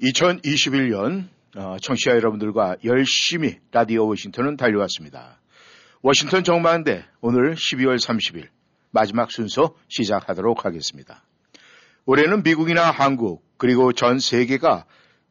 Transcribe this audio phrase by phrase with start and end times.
[0.00, 5.40] 2021년 어, 청취자 여러분들과 열심히 라디오 워싱턴은 달려왔습니다.
[6.02, 8.48] 워싱턴 정망대 오늘 12월 30일
[8.90, 11.24] 마지막 순서 시작하도록 하겠습니다.
[12.04, 14.84] 올해는 미국이나 한국 그리고 전 세계가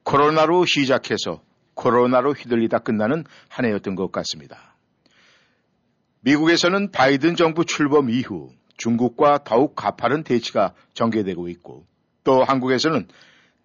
[0.03, 1.41] 코로나로 시작해서
[1.73, 4.75] 코로나로 휘둘리다 끝나는 한 해였던 것 같습니다.
[6.21, 11.85] 미국에서는 바이든 정부 출범 이후 중국과 더욱 가파른 대치가 전개되고 있고
[12.23, 13.07] 또 한국에서는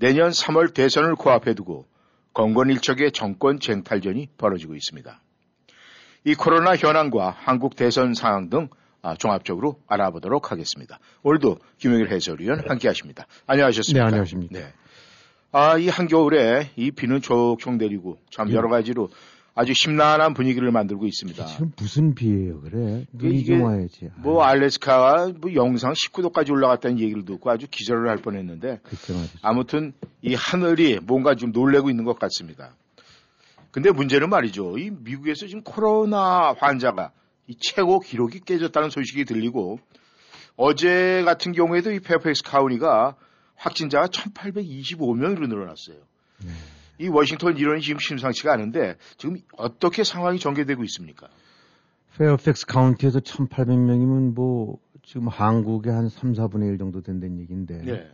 [0.03, 1.87] 내년 3월 대선을 코앞에 두고
[2.35, 5.23] 건건일척의 정권 쟁탈전이 벌어지고 있습니다.
[6.25, 8.69] 이 코로나 현황과 한국 대선 상황 등
[9.01, 10.99] 아, 종합적으로 알아보도록 하겠습니다.
[11.23, 13.29] 오늘도 김영일 해설위원 함께 하십니다.
[13.47, 14.05] 안녕하셨습니까?
[14.05, 14.59] 네, 안녕하십니까.
[14.59, 14.73] 네.
[15.53, 18.55] 아, 이 한겨울에 이 비는 촉촉 내리고 참 예.
[18.55, 19.09] 여러 가지로
[19.55, 21.45] 아주 심란한 분위기를 만들고 있습니다.
[21.47, 23.05] 지금 무슨 비예요, 그래?
[23.13, 24.11] 눈이 좀 와야지.
[24.17, 29.93] 뭐 알래스카가 뭐 영상 19도까지 올라갔다는 얘기를 듣고 아주 기절을 할 뻔했는데 그쵸, 아무튼
[30.23, 32.75] 이 하늘이 뭔가 좀 놀래고 있는 것 같습니다.
[33.71, 34.79] 근데 문제는 말이죠.
[34.79, 37.13] 이 미국에서 지금 코로나 환자가
[37.47, 39.81] 이 최고 기록이 깨졌다는 소식이 들리고
[40.57, 43.17] 어제 같은 경우에도 이 페어팩스 카운티가
[43.57, 45.97] 확진자가 1,825명으로 늘어났어요.
[46.45, 46.53] 네.
[46.99, 51.29] 이 워싱턴 일원이 지금 심상치가 않은데 지금 어떻게 상황이 전개되고 있습니까?
[52.17, 58.11] 페어팩스 카운티에서 1,800명이면 뭐 지금 한국의 한 3, 4분의 1 정도 된다는 얘기인데 네.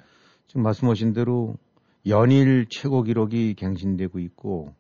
[0.47, 1.57] 지금 말씀하신 대로
[2.07, 4.75] 연일 최고 기록이 갱신되고 있고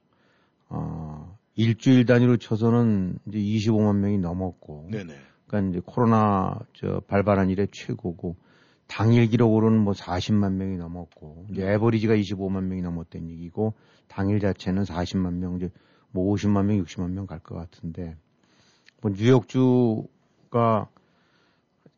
[0.68, 5.14] 어, 일주일 단위로 쳐서는 이제 25만 명이 넘었고 네네.
[5.46, 8.36] 그러니까 이제 코로나 저 발발한 일의 최고고
[8.88, 11.74] 당일 기록으로는 뭐 40만 명이 넘었고 이제 네.
[11.74, 13.74] 에버리지가 25만 명이 넘었다는 얘기고
[14.08, 15.70] 당일 자체는 40만 명 이제
[16.10, 18.16] 뭐 50만 명, 60만 명 갈 것 같은데
[19.02, 20.88] 뭐 뉴욕주가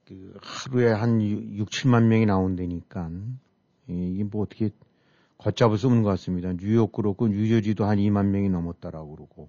[0.06, 3.10] 그 하루에 한 6, 7만 명이 나온다니까
[3.88, 4.70] 이게 뭐 어떻게
[5.38, 6.52] 걷잡을 수 없는 것 같습니다.
[6.58, 9.48] 뉴욕 그렇고 뉴저지도 한 2만 명이 넘었다라고 그러고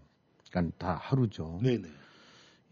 [0.52, 1.60] 그러니까 다 하루죠.
[1.64, 1.88] 네네.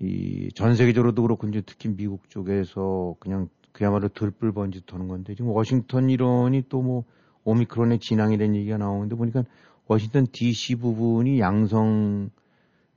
[0.02, 5.52] 이 전 세계적으로도 그렇고 이제 특히 미국 쪽에서 그냥 그야말로 들불 번짓 하는 건데 지금
[5.52, 7.04] 워싱턴 이론이 또 뭐
[7.46, 9.44] 오미크론의 진앙이 된 얘기가 나오는데 보니까
[9.88, 12.30] 워싱턴 DC 부분이 양성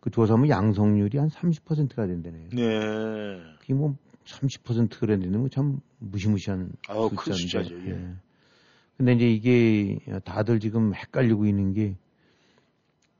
[0.01, 2.49] 그 조사하면 양성률이 한 30%가 된다네요.
[2.53, 3.41] 네.
[3.61, 7.87] 그게 뭐 30%가 된다는 참 무시무시한 아, 숫자인데.
[7.87, 7.91] 예.
[7.91, 8.11] 예.
[8.97, 11.97] 근데 이제 이게 다들 지금 헷갈리고 있는 게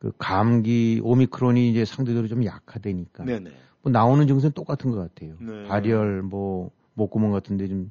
[0.03, 3.51] 그 감기 오미크론이 이제 상대적으로 좀 약화되니까 네네.
[3.83, 5.37] 뭐 나오는 증세는 똑같은 것 같아요.
[5.39, 5.69] 네.
[5.69, 7.91] 발열 뭐 목구멍 같은데 좀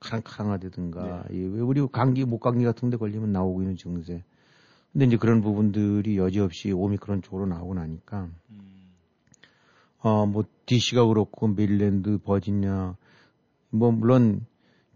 [0.00, 1.36] 카랑카랑하다든가 네.
[1.36, 4.24] 예, 왜 우리 감기 목감기 같은데 걸리면 나오고 있는 증세.
[4.92, 8.60] 근데 이제 그런 부분들이 여지없이 오미크론 쪽으로 나오고 나니까 음.
[10.02, 12.96] 어뭐 DC가 그렇고 메릴랜드 버지니아
[13.70, 14.46] 뭐 물론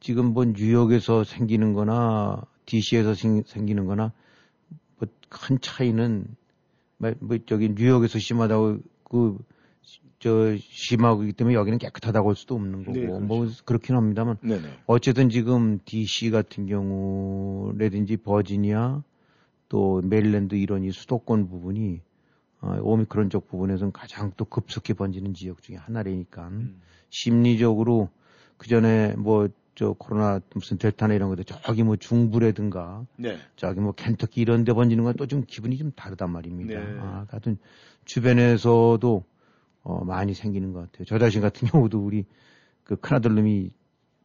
[0.00, 4.12] 지금 뭐 뉴욕에서 생기는 거나 DC에서 생기는 거나
[4.98, 6.26] 뭐 큰 차이는
[6.98, 9.38] 뭐, 뭐 저기 뉴욕에서 심하다고 그
[10.25, 13.21] 저 심하기 때문에 여기는 깨끗하다고 할 수도 없는 거고 네, 그렇죠.
[13.21, 14.62] 뭐 그렇긴 합니다만 네네.
[14.87, 19.03] 어쨌든 지금 DC 같은 경우라든지 버지니아
[19.69, 22.01] 또 메릴랜드 이런 이 수도권 부분이
[22.62, 26.81] 어, 오미크론 쪽 부분에서는 가장 또 급속히 번지는 지역 중에 하나라니까 음.
[27.11, 28.09] 심리적으로
[28.56, 33.39] 그 전에 뭐 저 코로나 무슨 델타나 이런 것들 저기 뭐 중부라든가 네.
[33.56, 36.81] 저기 뭐 켄터키 이런 데 번지는 건 또 좀 기분이 좀 다르단 말입니다.
[36.81, 36.99] 네.
[37.01, 37.59] 아, 하여튼
[38.05, 39.25] 주변에서도
[39.84, 41.05] 어, 많이 생기는 것 같아요.
[41.05, 42.25] 저 자신 같은 경우도 우리
[42.83, 43.71] 그 큰아들 놈이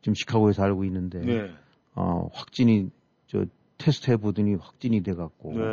[0.02, 1.52] 지금 시카고에 살고 있는데 네.
[1.96, 2.90] 어, 확진이
[3.28, 3.46] 저
[3.78, 5.66] 테스트 해보더니 확진이 돼갖고 네.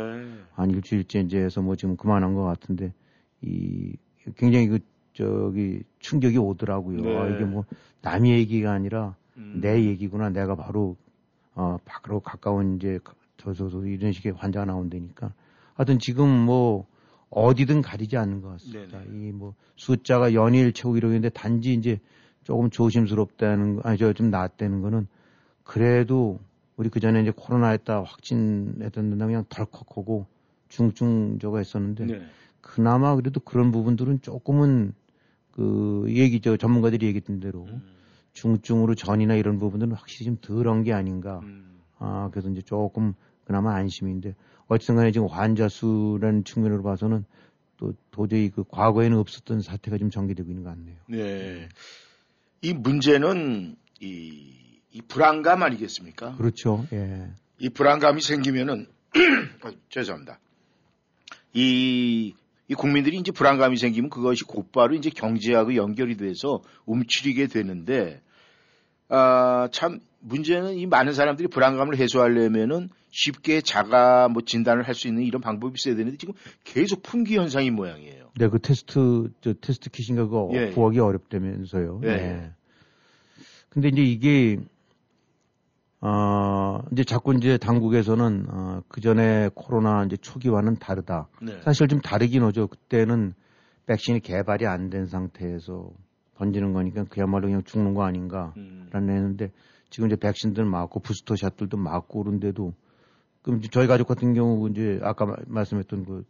[0.51, 2.93] 한 일주일째 이제 해서 뭐 지금 그만한 것 같은데
[3.41, 3.95] 이
[4.35, 4.79] 굉장히 그
[5.13, 7.01] 저기 충격이 오더라고요.
[7.01, 7.17] 네.
[7.17, 7.63] 아, 이게 뭐
[8.01, 9.59] 남의 얘기가 아니라 음.
[9.61, 10.29] 내 얘기구나.
[10.29, 10.95] 내가 바로
[11.55, 12.99] 어 밖으로 가까운 이제
[13.37, 15.33] 저저저 이런 식의 환자가 나온다니까.
[15.73, 16.85] 하여튼 지금 뭐
[17.29, 18.99] 어디든 가리지 않는 것 같습니다.
[19.03, 21.99] 이 뭐 숫자가 연일 최고 기록인데 단지 이제
[22.43, 25.07] 조금 조심스럽다는 아니 저좀 낫다는 거는
[25.63, 26.39] 그래도
[26.77, 30.25] 우리 그 전에 이제 코로나 했다 확진했던 데는 그냥 덜컥 하고
[30.69, 32.21] 중증 저거 했었는데 네.
[32.61, 34.93] 그나마 그래도 그런 부분들은 조금은
[35.51, 37.81] 그 얘기 저 전문가들이 얘기했던 대로 음.
[38.33, 41.39] 중증으로 전이나 이런 부분들은 확실히 좀 덜한 게 아닌가.
[41.43, 41.79] 음.
[41.97, 43.13] 아 그래서 이제 조금
[43.43, 44.35] 그나마 안심인데
[44.67, 47.25] 어쨌든 간에 지금 환자 수라는 측면으로 봐서는
[47.77, 50.95] 또 도저히 그 과거에는 없었던 사태가 좀 전개되고 있는 것 같네요.
[51.07, 51.69] 네.
[52.61, 56.35] 이 문제는 이, 이 불안감 아니겠습니까?
[56.35, 56.85] 그렇죠.
[56.91, 57.29] 예.
[57.59, 58.87] 이 불안감이 생기면은
[59.63, 60.39] 어, 죄송합니다.
[61.53, 62.33] 이,
[62.67, 68.21] 이 국민들이 이제 불안감이 생기면 그것이 곧바로 이제 경제하고 연결이 돼서 움츠리게 되는데
[69.09, 75.23] 아, 참 문제는 이 많은 사람들이 불안감을 해소하려면은 쉽게 자가 뭐 진단을 할 수 있는
[75.23, 76.33] 이런 방법이 있어야 되는데 지금
[76.63, 78.31] 계속 품귀 현상인 모양이에요.
[78.37, 82.01] 네, 그 테스트 저 테스트 킷인가 그거 예, 구하기 어렵다면서요.
[82.03, 82.07] 예.
[82.07, 82.51] 네.
[83.69, 84.59] 근데 이제 이게
[85.99, 91.27] 어 이제 자꾸 이제 당국에서는 어, 그 전에 코로나 이제 초기와는 다르다.
[91.41, 91.59] 네.
[91.63, 92.67] 사실 좀 다르긴 하죠.
[92.67, 93.33] 그때는
[93.87, 95.89] 백신이 개발이 안 된 상태에서
[96.37, 98.89] 던지는 거니까 그야말로 그냥 죽는 거 아닌가라는 음.
[99.09, 99.51] 했는데
[99.89, 102.73] 지금 이제 백신들 맞고 부스터샷들도 맞고 그런데도
[103.41, 106.25] 그럼 저희 가족 같은 경우 이제 아까 말씀했던 그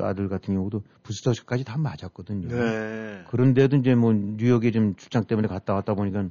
[0.00, 2.48] 아들 같은 경우도 부스터샷까지 다 맞았거든요.
[2.48, 3.24] 네.
[3.28, 6.28] 그런데도 이제 뭐 뉴욕에 좀 출장 때문에 갔다 왔다 보니까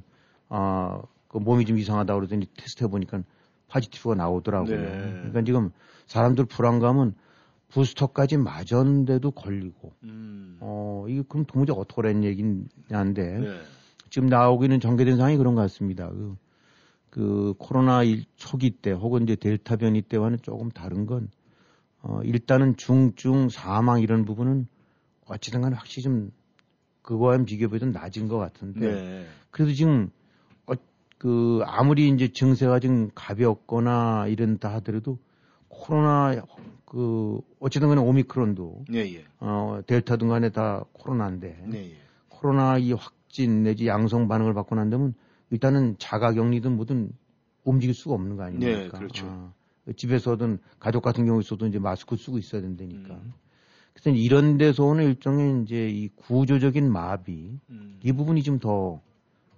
[0.48, 3.22] 아, 그 몸이 좀 이상하다 그러더니 테스트 해보니까
[3.68, 4.80] 파지티브가 나오더라고요.
[4.80, 4.98] 네.
[4.98, 5.70] 그러니까 지금
[6.06, 7.14] 사람들 불안감은
[7.68, 10.56] 부스터까지 맞았는데도 걸리고, 음.
[10.60, 13.60] 어, 이게 그럼 도무지 어떡하라는 얘기냐인데, 네.
[14.08, 16.08] 지금 나오기는 전개된 상황이 그런 것 같습니다.
[16.08, 16.34] 그,
[17.10, 18.00] 그 코로나
[18.36, 21.30] 초기 때 혹은 이제 델타 변이 때와는 조금 다른 건,
[22.02, 24.66] 어, 일단은 중증 사망 이런 부분은
[25.26, 26.32] 어찌든 간에 확실히 좀
[27.02, 29.26] 그거와는 비교해도 낮은 것 같은데, 네.
[29.50, 30.10] 그래도 지금
[30.66, 30.74] 어,
[31.18, 35.18] 그 아무리 이제 증세가 좀 가볍거나 이런 다 하더라도
[35.68, 36.42] 코로나
[36.84, 39.24] 그 어쨌든 간에 오미크론도 예, 예.
[39.40, 41.96] 어 델타등 간에 다 코로나인데 예, 예.
[42.28, 45.14] 코로나 이 확진 내지 양성 반응을 받고 난 다음은
[45.50, 47.12] 일단은 자가격리든 뭐든
[47.64, 48.72] 움직일 수가 없는 거 아닙니까?
[48.72, 49.26] 네, 그렇죠.
[49.26, 49.52] 아,
[49.96, 53.14] 집에서든 가족 같은 경우에서도 이제 마스크 쓰고 있어야 된다니까.
[53.14, 53.32] 음.
[53.92, 57.98] 그래서 이런 데서 오는 일종의 이제 이 구조적인 마비 음.
[58.02, 59.00] 이 부분이 좀더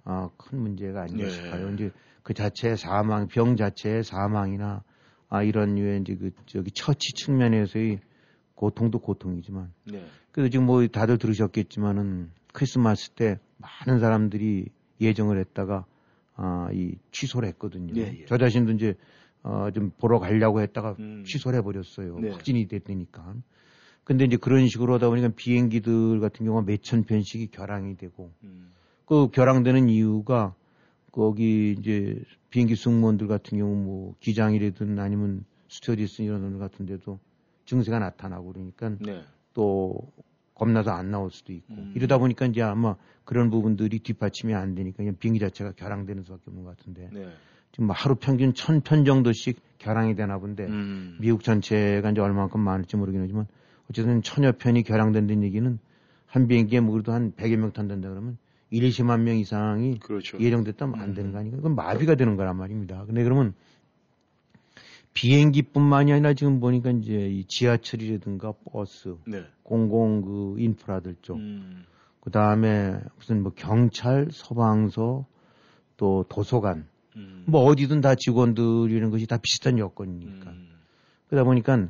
[0.03, 1.29] 아, 큰 문제가 아닌가 네.
[1.29, 1.71] 싶어요.
[1.73, 1.91] 이제
[2.23, 4.83] 그 자체의 사망, 병 자체의 사망이나
[5.29, 7.99] 아, 이런 유의 이제 그 저기 처치 측면에서의
[8.55, 9.71] 고통도 고통이지만.
[9.85, 10.05] 네.
[10.31, 14.67] 그래서 지금 뭐 다들 들으셨겠지만은 크리스마스 때 많은 사람들이
[15.01, 15.85] 예정을 했다가
[16.35, 17.93] 아, 이 취소를 했거든요.
[17.93, 18.25] 네, 예.
[18.25, 18.95] 저 자신도 이제
[19.43, 21.23] 어, 좀 보러 가려고 했다가 음.
[21.25, 22.19] 취소를 해버렸어요.
[22.19, 22.29] 네.
[22.29, 23.35] 확진이 됐으니까.
[24.03, 28.71] 근데 이제 그런 식으로 하다 보니까 비행기들 같은 경우가 몇천 편씩이 결항이 되고 음.
[29.05, 30.55] 그 결항되는 이유가
[31.11, 37.19] 거기 이제 비행기 승무원들 같은 경우 뭐 기장이라든 아니면 스튜어디스 이런 분 같은 데도
[37.65, 39.21] 증세가 나타나고 그러니까 네.
[39.53, 40.11] 또
[40.61, 41.91] 겁나서 안 나올 수도 있고 음.
[41.95, 46.63] 이러다 보니까 이제 아마 그런 부분들이 뒷받침이 안 되니까 그냥 비행기 자체가 결항되는 수밖에 없는
[46.63, 47.29] 것 같은데 네.
[47.71, 51.17] 지금 뭐 하루 평균 천 편 정도씩 결항이 되나 본데 음.
[51.19, 53.47] 미국 전체가 이제 얼마만큼 많을지 모르긴 하지만
[53.89, 55.79] 어쨌든 천여 편이 결항된다는 얘기는
[56.27, 58.37] 한 비행기에 뭐 그래도 한 100여 명 탄다는데 그러면
[58.69, 60.39] 1, 20만 명 이상이 그렇죠.
[60.39, 63.03] 예정됐다면 안 되는 거 아니까 그건 마비가 되는 거란 말입니다.
[63.05, 63.55] 근데 그러면
[65.13, 69.43] 비행기뿐만이 아니라 지금 보니까 이제 이 지하철이라든가 버스, 네.
[69.63, 71.85] 공공 그 인프라들 쪽, 음.
[72.21, 75.25] 그 다음에 무슨 뭐 경찰, 소방서,
[75.97, 77.43] 또 도서관, 음.
[77.47, 80.49] 뭐 어디든 다 직원들이라는 것이 다 비슷한 여건이니까.
[80.49, 80.69] 음.
[81.27, 81.89] 그러다 보니까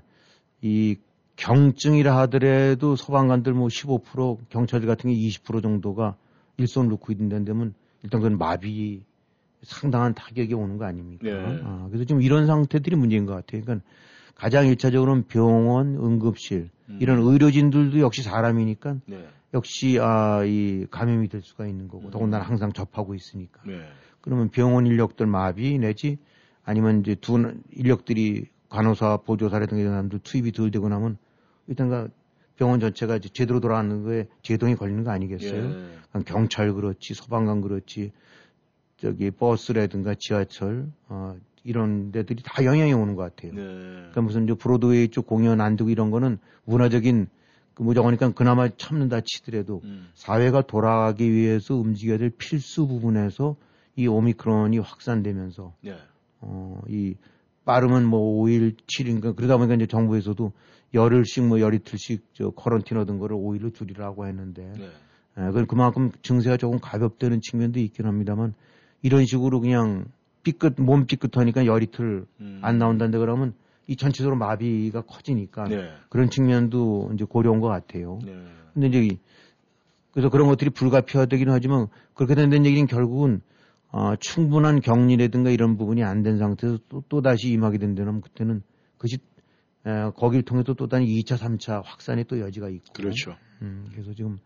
[0.62, 0.98] 이
[1.36, 6.16] 경증이라 하더라도 소방관들 뭐 15%, 경찰들 같은 게 20% 정도가
[6.58, 9.04] 일손을 놓고 있는 데면 일단 그건 마비
[9.64, 11.24] 상당한 타격이 오는 거 아닙니까?
[11.24, 11.62] 네.
[11.64, 13.62] 아, 그래서 좀 이런 상태들이 문제인 것 같아요.
[13.62, 13.86] 그러니까
[14.36, 16.98] 가장 일차적으로는 병원, 응급실 음.
[17.00, 19.28] 이런 의료진들도 역시 사람이니까 네.
[19.54, 22.12] 역시 아, 이 감염이 될 수가 있는 거고 음.
[22.12, 23.62] 더군다나 항상 접하고 있으니까.
[23.66, 23.82] 네.
[24.22, 26.18] 그러면 병원 인력들 마비 내지
[26.64, 31.18] 아니면 이제 두 인력들이 간호사 보조사라든가 이런 사람들 투입이 덜 되고 나면
[31.68, 32.10] 일단 그
[32.56, 35.72] 병원 전체가 이제 제대로 돌아가는 거에 제동이 걸리는 거 아니겠어요?
[35.72, 36.22] 예.
[36.26, 38.12] 경찰 그렇지, 소방관 그렇지,
[39.02, 43.54] 저기 버스라든가 지하철, 어, 이런 데들이 다 영향이 오는 것 같아요.
[43.54, 43.62] 네.
[43.62, 47.28] 그러니까 무슨 저 브로드웨이 쪽 공연 안 두고 이런 거는 문화적인
[47.74, 50.10] 그 뭐저거니까 그나마 참는다 치더라도 음.
[50.14, 53.56] 사회가 돌아가기 위해서 움직여야 될 필수 부분에서
[53.96, 55.98] 이 오미크론이 확산되면서 네.
[56.40, 57.16] 어, 이
[57.66, 60.52] 빠르면 뭐 5일, 7일인가 그러다 보니까 이제 정부에서도
[60.94, 64.90] 열흘씩 뭐 열이틀씩 저 얻은 거를 5일로 줄이라고 했는데 네.
[65.38, 68.54] 예, 그만큼 증세가 조금 가볍다는 측면도 있긴 합니다만
[69.02, 70.06] 이런 식으로 그냥
[70.44, 72.60] 삐끗 몸 삐끗하니까 열이틀 음.
[72.62, 73.54] 안 나온다는데 그러면
[73.88, 75.90] 이 전체적으로 마비가 커지니까 네.
[76.10, 78.20] 그런 측면도 이제 고려한 것 같아요.
[78.24, 78.34] 네.
[78.74, 79.18] 근데 이제
[80.12, 83.42] 그래서 그런 것들이 불가피하다기는 하지만 그렇게 된다는 얘기는 결국은
[83.92, 88.62] 어, 충분한 격리라든가 이런 부분이 안 된 상태에서 또, 또 다시 임하게 된다면 그때는
[88.98, 89.18] 그것이
[89.86, 92.94] 에, 거기를 통해 서 또 다른 2차, 3차 확산의 또 여지가 있고.
[92.94, 93.36] 그렇죠.
[93.62, 94.38] 음, 그래서 지금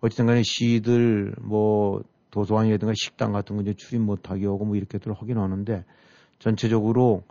[0.00, 2.02] 어쨌든 간에 시들 뭐
[2.34, 5.84] 도서관이라든가 식당 같은 거 이제 출입 못하게 하고 뭐 이렇게들 하긴 하는데
[6.38, 7.22] 전체적으로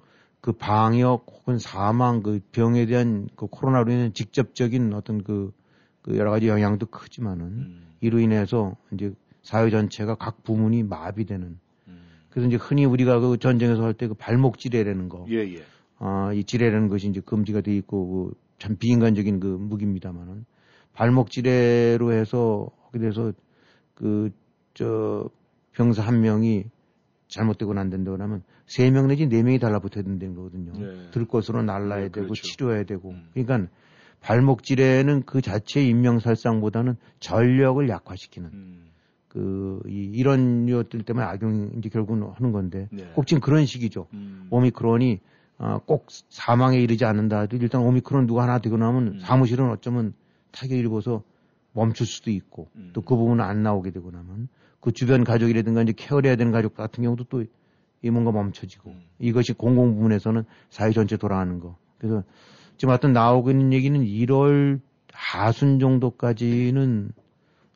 [0.41, 5.53] 그 방역 혹은 사망 그 병에 대한 그 코로나로 인한 직접적인 어떤 그,
[6.01, 7.88] 그 여러 가지 영향도 크지만은 음.
[8.01, 12.07] 이로 인해서 이제 사회 전체가 각 부문이 마비되는 음.
[12.29, 15.25] 그래서 이제 흔히 우리가 그 전쟁에서 할 때 그 발목 지뢰라는 거.
[15.29, 15.63] 예, 예.
[16.00, 20.45] 아, 이 지뢰라는 것이 이제 금지가 돼 있고 그 참 비인간적인 그 무기입니다만은
[20.93, 23.33] 발목 지뢰로 해서 하게 돼서
[23.93, 24.31] 그
[24.74, 25.30] 저
[25.74, 26.65] 병사 한 명이
[27.27, 30.72] 잘못되고 안 된다고 하면 세 명 내지 네 명이 달라붙어야 된다는 거거든요.
[30.74, 31.12] 네.
[31.12, 32.42] 들 것으로 날라야 네, 되고 그렇죠.
[32.44, 33.12] 치료해야 되고.
[33.12, 33.30] 음.
[33.34, 33.70] 그러니까
[34.22, 38.86] 발목 지뢰는 그 자체의 인명살상보다는 전력을 약화시키는 음.
[39.27, 43.03] 그 이, 이런 것들 때문에 악용 이제 결국은 하는 건데 네.
[43.15, 44.08] 꼭 지금 그런 식이죠.
[44.13, 44.48] 음.
[44.50, 45.20] 오미크론이
[45.58, 49.20] 어, 꼭 사망에 이르지 않는다 일단 오미크론 누가 하나 되고 나면 음.
[49.20, 50.13] 사무실은 어쩌면
[50.51, 51.24] 타격을 입어서
[51.74, 52.92] 멈출 수도 있고 음.
[52.94, 54.48] 또그 부분은 안 나오게 되고 나면
[54.80, 57.44] 그 주변 가족이라든가 이제 케어를 해야 되는 가족 같은 경우도 또
[58.03, 59.01] 이 뭔가 멈춰지고 음.
[59.18, 61.77] 이것이 공공 부문에서는 사회 전체 돌아가는 거.
[61.98, 62.24] 그래서
[62.75, 64.82] 지금 하여튼 나오고 있는 얘기는 1월
[65.13, 67.12] 하순 정도까지는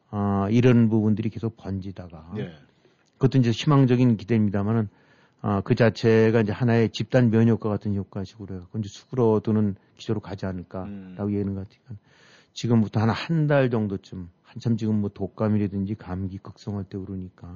[0.09, 2.51] 아, 이런 부분들이 계속 번지다가 네.
[3.13, 4.89] 그것도 이제 희망적인 기대입니다만은
[5.41, 10.45] 아, 그 자체가 이제 하나의 집단 면역 효과 같은 효과식으로 해서 이제 수그러드는 기조로 가지
[10.45, 11.33] 않을까라고 음.
[11.33, 11.97] 예는 것 같아요.
[12.57, 17.55] 지금부터 한 한 달 정도쯤 한참 지금 뭐 독감이라든지 감기 극성할 때 그러니까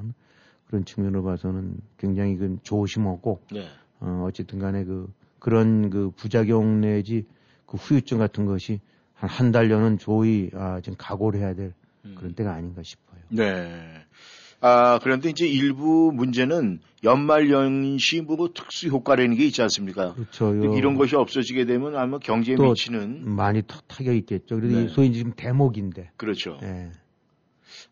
[0.67, 3.67] 그런 측면으로 봐서는 굉장히 그 조심하고 네.
[3.99, 7.25] 어, 어쨌든 간에 그 그런 그 부작용 내지
[7.65, 8.79] 그 후유증 같은 것이
[9.15, 11.73] 한 한 달여는 조의 아, 지금 각오를 해야 될
[12.05, 12.15] 음.
[12.17, 13.19] 그런 때가 아닌가 싶어요.
[13.29, 14.05] 네.
[14.59, 20.13] 아, 그런데 이제 일부 문제는 연말 연시 뭐 특수 효과라는 게 있지 않습니까?
[20.13, 20.53] 그렇죠.
[20.53, 24.55] 이런 것이 없어지게 되면 아마 경제에 미치는 많이 타격 있겠죠.
[24.55, 24.87] 그래서 네.
[24.87, 26.11] 소위 지금 대목인데.
[26.17, 26.57] 그렇죠.
[26.61, 26.91] 네.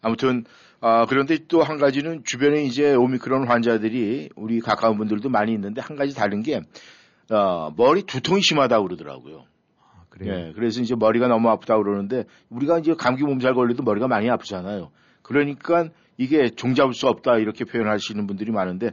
[0.01, 0.45] 아무튼
[0.81, 5.95] 아, 그런데 또 한 가지는 주변에 이제 오미크론 환자들이 우리 가까운 분들도 많이 있는데 한
[5.97, 6.61] 가지 다른 게
[7.31, 9.45] 어, 머리 두통이 심하다고 그러더라고요.
[9.81, 10.33] 아, 그래요?
[10.35, 14.91] 네, 그래서 이제 머리가 너무 아프다고 그러는데 우리가 이제 감기 몸살 걸려도 머리가 많이 아프잖아요.
[15.21, 15.89] 그러니까
[16.19, 18.91] 이게 종잡을 수 없다 이렇게 표현하시는 분들이 많은데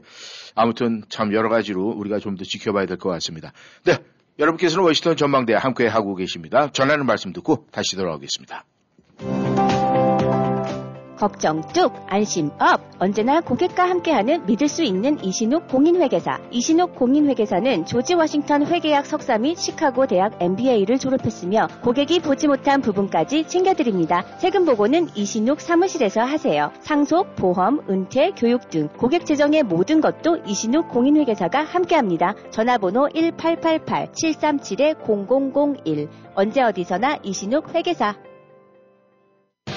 [0.55, 3.53] 아무튼 참 여러 가지로 우리가 좀 더 지켜봐야 될 것 같습니다.
[3.85, 3.99] 네.
[4.39, 6.71] 여러분께서는 워싱턴 전망대 함께 하고 계십니다.
[6.71, 8.65] 전하는 말씀 듣고 다시 돌아오겠습니다.
[11.17, 12.81] 걱정 뚝, 안심 up.
[12.99, 16.41] 언제나 고객과 함께하는 믿을 수 있는 이신욱 공인회계사.
[16.51, 23.49] 이신욱 공인회계사는 조지 워싱턴 회계학 석사 및 시카고 대학 MBA를 졸업했으며 고객이 보지 못한 부분까지
[23.49, 24.25] 챙겨드립니다.
[24.39, 26.73] 세금 보고는 이신욱 사무실에서 하세요.
[26.81, 32.35] 상속, 보험, 은퇴, 교육 등 고객 재정의 모든 것도 이신욱 공인회계사가 함께합니다.
[32.51, 36.09] 전화번호 1888-737-0001.
[36.35, 38.15] 언제 어디서나 이신욱 회계사.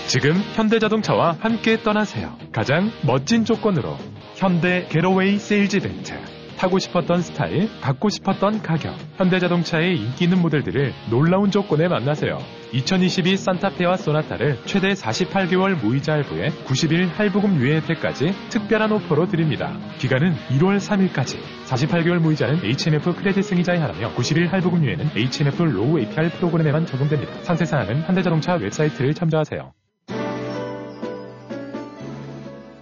[0.09, 2.35] 지금 현대자동차와 함께 떠나세요.
[2.51, 3.95] 가장 멋진 조건으로
[4.33, 6.13] 현대 Getaway Sales Event.
[6.57, 8.95] 타고 싶었던 스타일, 받고 싶었던 가격.
[9.17, 12.39] 현대자동차의 인기 있는 모델들을 놀라운 조건에 만나세요.
[12.73, 19.77] 2022 산타페와 소나타를 최대 48개월 무이자 할부에 90일 할부금 유예 혜택까지 특별한 오퍼로 드립니다.
[19.99, 21.37] 기간은 1월 3일까지.
[21.67, 27.31] 48개월 무이자는 HMF credit 승인자에 한하며 90일 할부금 유예는 HMF low APR 프로그램에만 적용됩니다.
[27.43, 29.71] 상세 사항은 현대자동차 웹사이트를 참조하세요.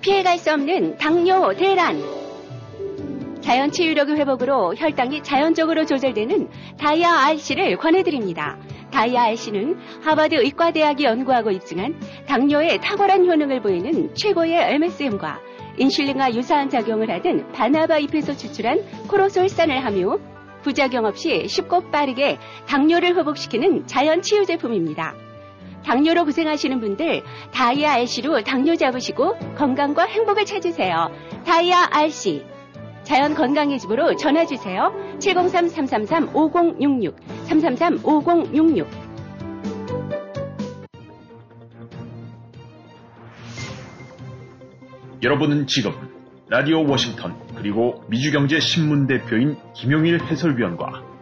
[0.07, 2.01] 피해갈 수 없는 당뇨 대란.
[3.41, 6.47] 자연 치유력의 회복으로 혈당이 자연적으로 조절되는
[6.77, 8.57] 다이아 RC를 권해드립니다.
[8.89, 15.41] 다이아 RC는 하버드 의과대학이 연구하고 입증한 당뇨에 탁월한 효능을 보이는 최고의 MSM과
[15.77, 20.21] 인슐린과 유사한 작용을 하던 바나바 잎에서 추출한 코로솔산을 함유,
[20.61, 25.26] 부작용 없이 쉽고 빠르게 당뇨를 회복시키는 자연 치유 제품입니다.
[25.87, 31.09] 당뇨로 고생하시는 분들 다이아 RC로 당뇨 잡으시고 건강과 행복을 찾으세요.
[31.45, 32.43] 다이아 RC
[33.03, 34.93] 자연 건강의 집으로 전화 주세요.
[35.19, 37.15] 703-333-5066
[37.47, 38.85] 333-5066
[45.23, 45.93] 여러분은 지금
[46.49, 51.16] 라디오 워싱턴 그리고 미주경제신문 대표인 김용일 해설위원과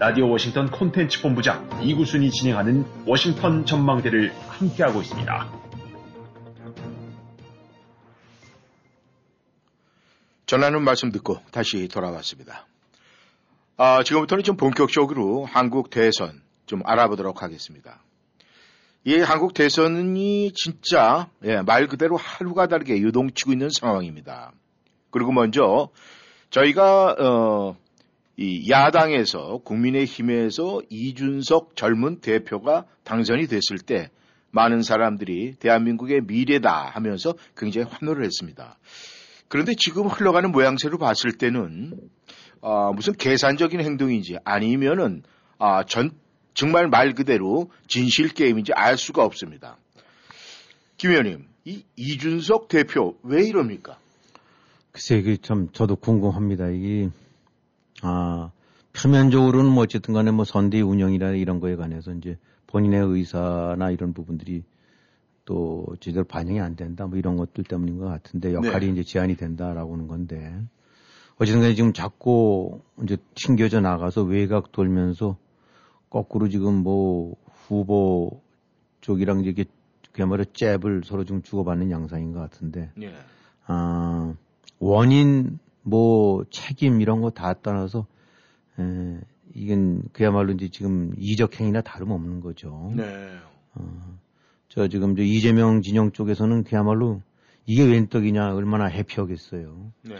[0.00, 5.52] 라디오 워싱턴 콘텐츠 본부장 이구순이 진행하는 워싱턴 전망대를 함께하고 있습니다.
[10.46, 12.68] 전하는 말씀 듣고 다시 돌아왔습니다.
[13.76, 18.00] 아, 지금부터는 좀 본격적으로 한국 대선 좀 알아보도록 하겠습니다.
[19.04, 24.52] 이 한국 대선이 진짜 예, 말 그대로 하루가 다르게 유동치고 있는 상황입니다.
[25.10, 25.88] 그리고 먼저
[26.50, 27.76] 저희가 어,
[28.40, 34.10] 이 야당에서 국민의힘에서 이준석 젊은 대표가 당선이 됐을 때
[34.52, 38.78] 많은 사람들이 대한민국의 미래다 하면서 굉장히 환호를 했습니다.
[39.48, 41.98] 그런데 지금 흘러가는 모양새로 봤을 때는
[42.62, 45.24] 아, 무슨 계산적인 행동인지 아니면은
[45.58, 46.12] 아, 전
[46.54, 49.78] 정말 말 그대로 진실 게임인지 알 수가 없습니다.
[50.96, 53.98] 김 의원님, 이 이준석 대표 왜 이럽니까?
[54.92, 56.68] 글쎄, 이게 참 저도 궁금합니다.
[56.68, 57.08] 이게
[58.02, 58.50] 아
[58.92, 62.36] 표면적으로는 뭐 어쨌든 간에 뭐 선대 운영이나 이런 거에 관해서 이제
[62.66, 64.64] 본인의 의사나 이런 부분들이
[65.44, 68.92] 또 제대로 반영이 안 된다 뭐 이런 것들 때문인 것 같은데 역할이 네.
[68.92, 70.60] 이제 제한이 된다라고 하는 건데
[71.38, 75.36] 어쨌든 간에 지금 자꾸 이제 튕겨져 나가서 외곽 돌면서
[76.10, 77.36] 거꾸로 지금 뭐
[77.66, 78.42] 후보
[79.00, 79.64] 쪽이랑 이게
[80.12, 83.12] 그야말로 잽을 서로 좀 주고받는 양상인 것 같은데 네.
[83.66, 84.34] 아
[84.80, 88.06] 원인 뭐 책임 이런 거 다 떠나서
[88.78, 89.20] 에,
[89.54, 92.92] 이건 그야말로 이제 지금 이적 행위나 다름없는 거죠.
[92.94, 93.04] 네.
[93.74, 94.18] 어,
[94.68, 97.22] 저 지금 저 이재명 진영 쪽에서는 그야말로
[97.66, 99.92] 이게 웬 떡이냐 얼마나 해피하겠어요.
[100.02, 100.16] 네.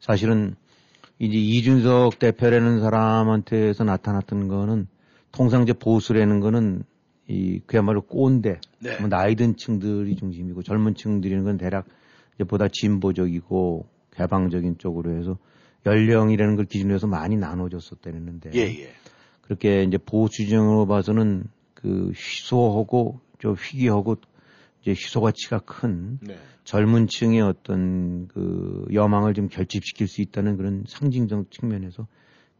[0.00, 0.54] 사실은
[1.18, 4.86] 이제 이준석 대표라는 사람한테서 나타났던 거는
[5.32, 6.84] 통상 이제 보수라는 거는
[7.26, 8.98] 이 그야말로 꼰대, 네.
[9.00, 11.86] 뭐 나이 든 층들이 중심이고 젊은 층들이는 건 대략
[12.36, 13.86] 이제 보다 진보적이고
[14.18, 15.38] 개방적인 쪽으로 해서
[15.86, 18.92] 연령이라는 걸 기준으로 해서 많이 나눠졌었다는데 예, 예.
[19.42, 21.44] 그렇게 이제 보수정으로 봐서는
[21.74, 24.16] 그 희소하고 좀 희귀하고
[24.82, 26.36] 이제 희소 가치가 큰 네.
[26.64, 32.06] 젊은 층의 어떤 그 여망을 좀 결집시킬 수 있다는 그런 상징적 측면에서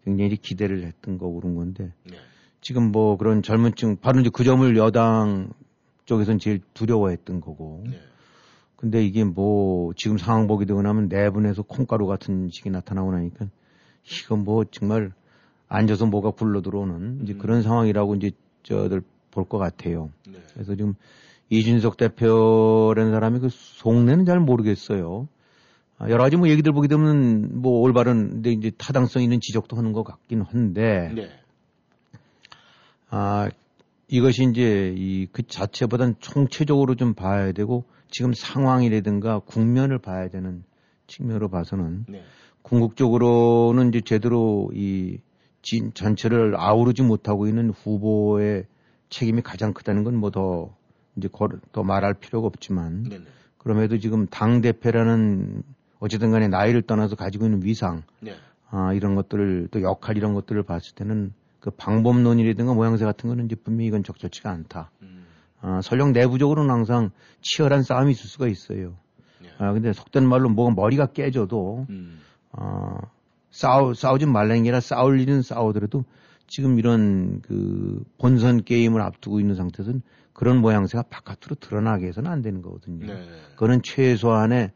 [0.05, 2.17] 굉장히 기대를 했던 거고 그런 건데 네.
[2.61, 5.53] 지금 뭐 그런 젊은 층 바로 이제 그 점을 여당
[6.07, 7.99] 쪽에서는 제일 두려워했던 거고 네.
[8.79, 13.47] 근데 이게 뭐 지금 상황 보게 되고 나면 내분에서 콩가루 같은 식이 나타나고 나니까
[14.05, 15.13] 이건 뭐 정말
[15.69, 17.39] 앉아서 뭐가 굴러 들어오는 이제 음.
[17.39, 18.31] 그런 상황이라고 이제
[18.63, 20.11] 저들 볼 것 같아요.
[20.27, 20.39] 네.
[20.55, 20.95] 그래서 지금
[21.51, 25.29] 이준석 대표라는 사람이 그 속내는 잘 모르겠어요.
[25.99, 29.93] 아, 여러 가지 뭐 얘기들 보게 되면 뭐 올바른 근데 이제 타당성 있는 지적도 하는
[29.93, 31.29] 것 같긴 한데 네.
[33.11, 33.49] 아
[34.09, 40.65] 이것이 이제 이 그 자체보다는 총체적으로 좀 봐야 되고 지금 상황이라든가 국면을 봐야 되는
[41.07, 42.23] 측면으로 봐서는 네.
[42.63, 45.19] 궁극적으로는 이제 제대로 이
[45.63, 48.65] 진, 전체를 아우르지 못하고 있는 후보의
[49.11, 50.77] 책임이 가장 크다는 건 뭐 더
[51.19, 51.29] 이제
[51.73, 53.25] 더 말할 필요가 없지만 네네.
[53.59, 55.63] 그럼에도 지금 당 대표라는
[55.99, 58.35] 어쨌든 간에 나이를 떠나서 가지고 있는 위상 네.
[58.71, 63.57] 아, 이런 것들을 또 역할 이런 것들을 봤을 때는 그 방법론이라든가 모양새 같은 거는 이제
[63.57, 64.91] 분명히 이건 적절치가 않다.
[65.03, 65.27] 음.
[65.61, 68.97] 아, 설령 내부적으로는 항상 치열한 싸움이 있을 수가 있어요.
[69.41, 69.49] 네.
[69.59, 72.21] 아, 근데 속된 말로 뭐가 머리가 깨져도, 음.
[72.53, 72.99] 아,
[73.51, 76.05] 싸우, 싸우지 말라는 게 아니라 싸울 일은 싸우더라도
[76.47, 82.63] 지금 이런 그 본선 게임을 앞두고 있는 상태에서는 그런 모양새가 바깥으로 드러나게 해서는 안 되는
[82.63, 83.07] 거거든요.
[83.07, 83.27] 네.
[83.55, 84.71] 그거는 최소한의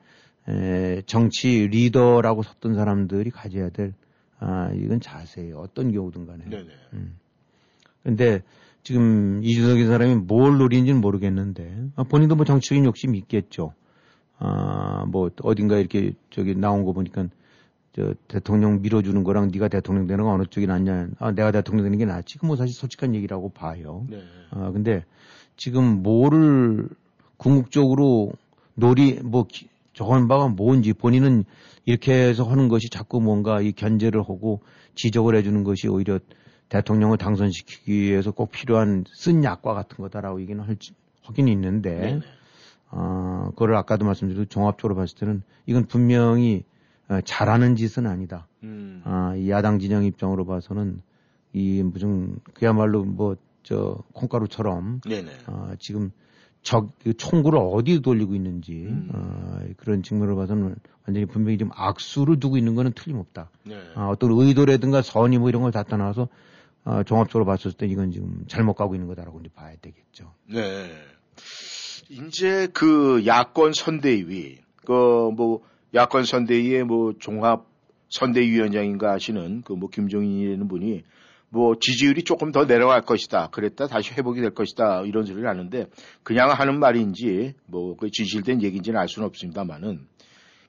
[0.49, 3.95] 에, 정치 리더라고 섰던 사람들이 가져야 될,
[4.41, 5.59] 아, 이건 자세예요.
[5.59, 6.45] 어떤 경우든 간에.
[6.47, 6.69] 네, 네.
[6.95, 7.17] 음.
[8.03, 8.43] 근데
[8.83, 13.75] 지금 이준석이 사람이 뭘 노리는지는 모르겠는데 아, 본인도 뭐 정치적인 욕심이 있겠죠.
[14.39, 17.29] 아, 뭐 어딘가 이렇게 저기 나온 거 보니까
[17.95, 21.09] 저 대통령 밀어주는 거랑 네가 대통령 되는 거 어느 쪽이 낫냐.
[21.19, 22.39] 아, 내가 대통령 되는 게 낫지.
[22.39, 24.05] 그뭐 사실 솔직한 얘기라고 봐요.
[24.09, 24.21] 네.
[24.51, 25.05] 아, 근데
[25.57, 26.89] 지금 뭐를
[27.37, 28.33] 궁극적으로
[28.75, 29.47] 놀이 뭐
[29.93, 31.45] 저건 바가 뭔지 본인은
[31.85, 34.61] 이렇게 해서 하는 것이 자꾸 뭔가 이 견제를 하고
[34.95, 36.19] 지적을 해주는 것이 오히려
[36.73, 40.77] 대통령을 당선시키기 위해서 꼭 필요한 쓴 약과 같은 거다라고 얘기는 할,
[41.23, 42.21] 하긴 있는데, 네네.
[42.91, 46.65] 어, 그걸 아까도 말씀드린 종합적으로 봤을 때는 이건 분명히
[47.09, 48.47] 어, 잘하는 짓은 아니다.
[48.63, 49.03] 음.
[49.05, 51.03] 아, 이 야당 진영 입장으로 봐서는
[51.53, 55.31] 이 무슨 그야말로 뭐 저 콩가루처럼 네네.
[55.47, 56.11] 어, 지금
[56.63, 59.09] 적그 총구를 어디 돌리고 있는지 음.
[59.13, 63.51] 어, 그런 측면으로 봐서는 완전히 분명히 좀 악수를 두고 있는 거는 틀림없다.
[63.65, 63.77] 네.
[63.95, 66.29] 아, 어떤 의도라든가 선의 뭐 이런 걸 다 떠나서
[66.85, 70.33] 어, 종합적으로 봤을 때 이건 지금 잘못 가고 있는 거다라고 이제 봐야 되겠죠.
[70.49, 70.91] 네.
[72.11, 75.61] 이제 그 야권 선대위, 그 뭐
[75.95, 77.67] 야권 선대위의 뭐 종합
[78.11, 81.03] 선대위원장인가 하시는 그 뭐 김종인이라는 분이
[81.51, 83.49] 뭐 지지율이 조금 더 내려갈 것이다.
[83.49, 85.03] 그랬다 다시 회복이 될 것이다.
[85.03, 85.87] 이런 소리를 하는데
[86.23, 90.07] 그냥 하는 말인지 뭐 그 진실된 얘기인지는 알 수는 없습니다만은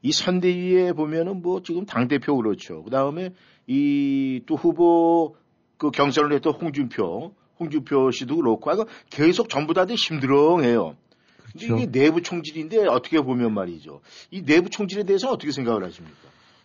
[0.02, 2.84] 이 선대위에 보면은 뭐 지금 당대표 그렇죠.
[2.84, 3.32] 그 다음에
[3.68, 5.36] 이 또 후보
[5.84, 10.96] 그 경선을 했던 홍준표, 홍준표 씨도 그렇고, 아, 계속 전부 다들 힘들어해요.
[11.38, 11.76] 그렇죠.
[11.76, 14.00] 이게 내부 총질인데 어떻게 보면 말이죠.
[14.32, 16.18] 이 내부 총질에 대해서 어떻게 생각을 하십니까?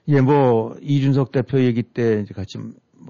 [0.07, 2.59] 예, 뭐 이준석 대표 얘기 때 이제 같이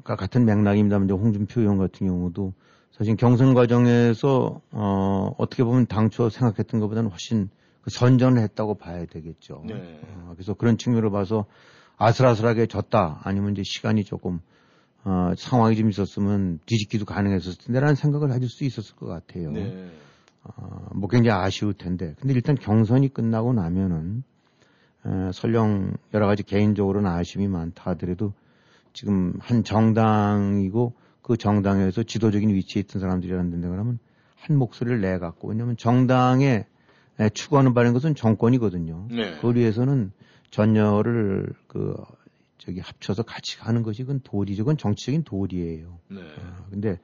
[0.03, 2.55] 같은 맥락입니다만 홍준표 의원 같은 경우도
[2.91, 7.51] 사실 경선 과정에서 어 어떻게 보면 당초 생각했던 것보다는 훨씬
[7.83, 9.63] 그 선전을 했다고 봐야 되겠죠.
[9.67, 10.01] 네.
[10.03, 11.45] 어, 그래서 그런 측면으로 봐서
[11.99, 14.41] 아슬아슬하게 졌다 아니면 이제 시간이 조금
[15.09, 19.51] 어, 상황이 좀 있었으면 뒤집기도 가능했었을 텐데라는 생각을 가질 수 있었을 것 같아요.
[19.53, 19.91] 네.
[20.45, 22.15] 어, 뭐 굉장히 아쉬울 텐데.
[22.21, 24.23] 근데 일단 경선이 끝나고 나면은
[25.07, 28.35] 에, 설령 여러 가지 개인적으로는 아쉬움이 많다 하더라도
[28.93, 30.93] 지금 한 정당이고
[31.23, 33.99] 그 정당에서 지도적인 위치에 있던 사람들이라는 데 그러면
[34.37, 36.67] 한 목소리를 내 갖고 왜냐하면 정당에
[37.33, 39.07] 추구하는 바라는 것은 정권이거든요.
[39.11, 39.37] 네.
[39.37, 40.13] 그걸 위해서는
[40.51, 41.97] 전열을 그
[42.69, 44.65] 저기 합쳐서 같이 가는 것이 그건 도리죠.
[44.65, 46.01] 그건 정치적인 도리예요.
[46.09, 46.21] 네.
[46.21, 46.99] 아, 근데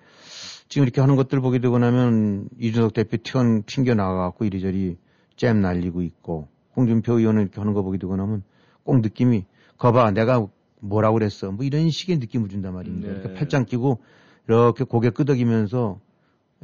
[0.69, 4.99] 지금 이렇게 하는 것들 보게 되고 나면 이준석 대표 튀어 튕겨 나가갖고 이리저리
[5.39, 8.43] 잼 날리고 있고 홍준표 의원은 이렇게 하는 거 보게 되고 나면
[8.83, 9.47] 꼭 느낌이
[9.79, 10.47] 거봐 내가
[10.81, 13.09] 뭐라고 그랬어 뭐 이런 식의 느낌을 준단 말입니다.
[13.09, 13.15] 네.
[13.15, 14.03] 이렇게 팔짱 끼고
[14.47, 15.99] 이렇게 고개 끄덕이면서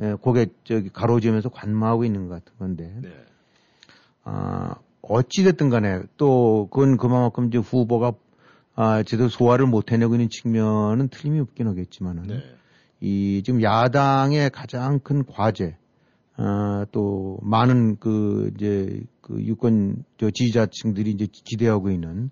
[0.03, 3.09] 예, 고개 저기 가로지으면서 관마하고 있는 것 같은 건데 네.
[4.25, 8.13] 아 어찌됐든 간에 또 그건 그만큼 이제 후보가
[8.83, 12.43] 아, 제대로 소화를 못 해내고 있는 측면은 틀림이 없긴 하겠지만은 네.
[13.01, 15.77] 이 지금 야당의 가장 큰 과제
[16.37, 22.31] 아, 또 많은 그 이제 그 유권 저 지지자층들이 이제 기대하고 있는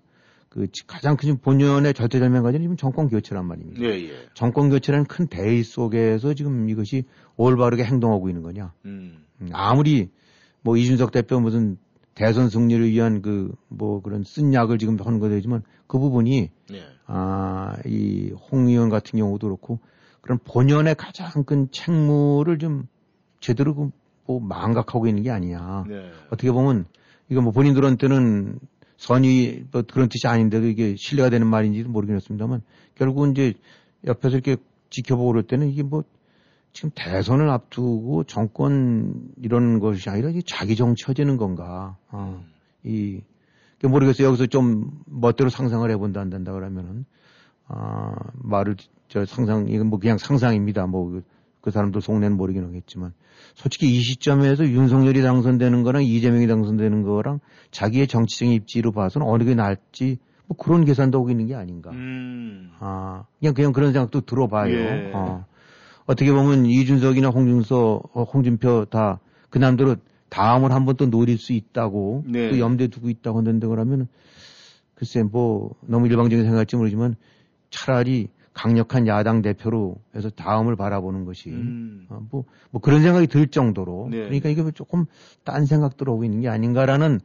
[0.49, 3.79] 그 가장 큰 본연의 절대절명 과제는 지금 정권 교체란 말입니다.
[3.83, 4.11] 예, 예.
[4.33, 7.03] 정권 교체라는 큰 대의 속에서 지금 이것이
[7.37, 8.73] 올바르게 행동하고 있는 거냐.
[8.85, 9.23] 음.
[9.39, 10.09] 음 아무리
[10.63, 11.77] 뭐 이준석 대표 무슨
[12.19, 16.81] 대선 승리를 위한 그 뭐 그런 쓴 약을 지금 하는 거되지만 그 부분이 네.
[17.05, 19.79] 아이 홍 의원 같은 경우도 그렇고
[20.21, 22.87] 그런 본연의 가장 큰 책무를 좀
[23.39, 23.89] 제대로 그
[24.29, 25.85] 뭐 망각하고 있는 게 아니야.
[25.87, 26.11] 네.
[26.27, 26.85] 어떻게 보면
[27.29, 28.59] 이거 뭐 본인들한테는
[28.97, 32.61] 선의 뭐 그런 뜻이 아닌데도 이게 신뢰가 되는 말인지도 모르겠습니다만
[32.93, 33.55] 결국은 이제
[34.05, 34.57] 옆에서 이렇게
[34.91, 36.03] 지켜보고 그럴 때는 이게 뭐
[36.73, 41.97] 지금 대선을 앞두고 정권 이런 것이 아니라 자기 정치화되는 건가.
[42.09, 42.43] 어,
[42.83, 43.21] 이,
[43.83, 44.27] 모르겠어요.
[44.27, 47.05] 여기서 좀 멋대로 상상을 해본다 안 된다 그러면은,
[47.67, 48.75] 아, 말을,
[49.07, 50.85] 저 상상, 이건 뭐 그냥 상상입니다.
[50.85, 51.23] 뭐, 그,
[51.61, 53.13] 그 사람도 속내는 모르긴 하겠지만.
[53.55, 57.39] 솔직히 이 시점에서 윤석열이 당선되는 거랑 이재명이 당선되는 거랑
[57.71, 61.91] 자기의 정치적인 입지로 봐서는 어느 게 나을지 뭐 그런 계산도 하고 있는 게 아닌가.
[61.91, 62.71] 음.
[62.79, 64.73] 아, 그냥, 그냥 그런 생각도 들어봐요.
[64.73, 65.11] 예.
[65.13, 65.45] 어.
[66.09, 69.19] 어떻게 보면 이준석이나 홍준서, 어, 홍준표 다
[69.49, 69.95] 그 남들은
[70.29, 72.49] 다음을 한번 또 노릴 수 있다고 네.
[72.49, 74.07] 또 염두에 두고 있다고 하는데 그러면
[74.93, 77.15] 글쎄 뭐 너무 일방적인 생각할지 모르지만
[77.71, 82.05] 차라리 강력한 야당 대표로 해서 다음을 바라보는 것이 음.
[82.09, 84.17] 어, 뭐, 뭐 그런 생각이 들 정도로 네.
[84.17, 85.05] 그러니까 이게 조금
[85.43, 87.19] 딴 생각 들어오고 있는 게 아닌가라는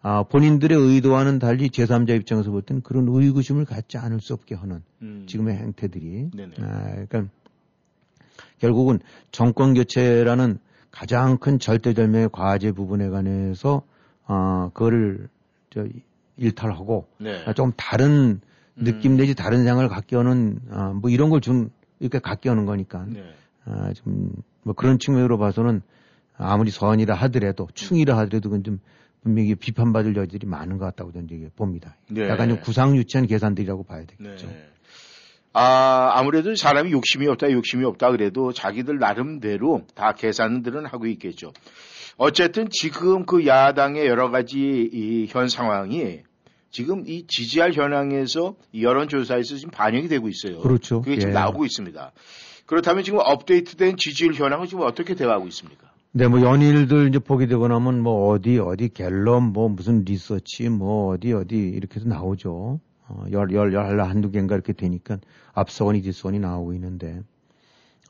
[0.00, 4.82] 아, 본인들의 의도와는 달리 제3자 입장에서 볼 때는 그런 의구심을 갖지 않을 수 없게 하는
[5.02, 5.24] 음.
[5.26, 7.24] 지금의 행태들이 아, 그러니까
[8.58, 8.98] 결국은
[9.30, 10.58] 정권 교체라는
[10.90, 13.82] 가장 큰 절대절명의 과제 부분에 관해서
[14.26, 15.28] 어 그거를
[15.70, 15.86] 저
[16.36, 17.44] 일탈하고 네.
[17.54, 18.40] 좀 다른
[18.76, 19.16] 느낌 음.
[19.16, 23.22] 내지 다른 생각을 갖게 하는 어, 뭐 이런 걸 좀 이렇게 갖게 하는 거니까 네.
[23.66, 25.82] 어, 좀뭐 그런 측면으로 봐서는
[26.36, 28.80] 아무리 선이라 하더라도 충이라 하더라도 그건 좀
[29.22, 31.96] 분명히 비판받을 여지들이 많은 것 같다고 저는 이게 봅니다.
[32.08, 32.28] 네.
[32.28, 34.46] 약간 좀 구상유치한 계산들이라고 봐야 되겠죠.
[34.46, 34.68] 네.
[35.52, 41.52] 아, 아무래도 사람이 욕심이 없다, 욕심이 없다 그래도 자기들 나름대로 다 계산들은 하고 있겠죠.
[42.16, 44.58] 어쨌든 지금 그 야당의 여러 가지
[44.92, 46.20] 이 현 상황이
[46.70, 50.60] 지금 이 지지할 현황에서 여론조사에서 지금 반영이 되고 있어요.
[50.60, 51.00] 그렇죠.
[51.00, 51.34] 그게 지금 예.
[51.34, 52.12] 나오고 있습니다.
[52.66, 55.88] 그렇다면 지금 업데이트된 지지율 현황은 지금 어떻게 돼가고 있습니까?
[56.12, 61.14] 네, 뭐 연일들 이제 보게 되고 나면 뭐 어디 어디 갤럽 뭐 무슨 리서치 뭐
[61.14, 62.80] 어디 어디 이렇게 해서 나오죠.
[63.08, 65.18] 어, 열, 열, 열, 한두 개인가 이렇게 되니까
[65.52, 67.22] 앞서원이 뒷선이 나오고 있는데,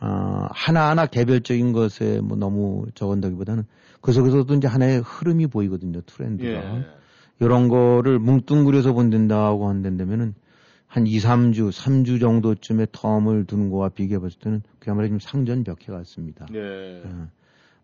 [0.01, 3.65] 어, 하나하나 개별적인 것에 뭐 너무 적은다기보다는
[4.01, 6.79] 그 속에서도 이제 하나의 흐름이 보이거든요, 트렌드가.
[6.79, 6.85] 예.
[7.41, 10.35] 이런 거를 뭉뚱그려서 본다고 한다면은
[10.89, 16.47] 한 2, 3주, 3주 정도쯤의 텀을 두는 거와 비교해 봤을 때는 그야말로 좀 상전벽해 같습니다.
[16.55, 17.03] 예.
[17.05, 17.29] 어.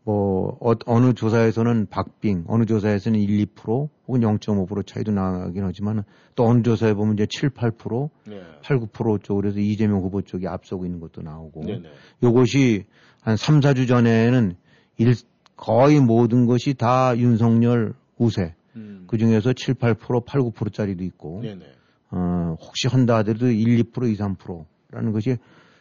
[0.04, 6.44] 뭐 어, 느 조사에서는 박빙, 어느 조사에서는 1, 2% 혹은 0.5% 차이도 나긴 하지만 또
[6.44, 8.42] 어느 조사에 보면 이제 7, 8%, 네.
[8.62, 11.88] 8, 9% 쪽으로 해서 이재명 후보 쪽이 앞서고 있는 것도 나오고 네 네.
[12.22, 12.84] 요것이
[13.22, 14.56] 한 3, 4주 전에는
[14.98, 15.14] 일,
[15.56, 18.54] 거의 모든 것이 다 윤석열 우세.
[18.76, 19.04] 음.
[19.06, 21.64] 그 중에서 7, 8%, 8, 9%짜리도 있고 네 네.
[22.10, 25.38] 어, 혹시 한다 하더라도 1, 2%, 2, 3%라는 것이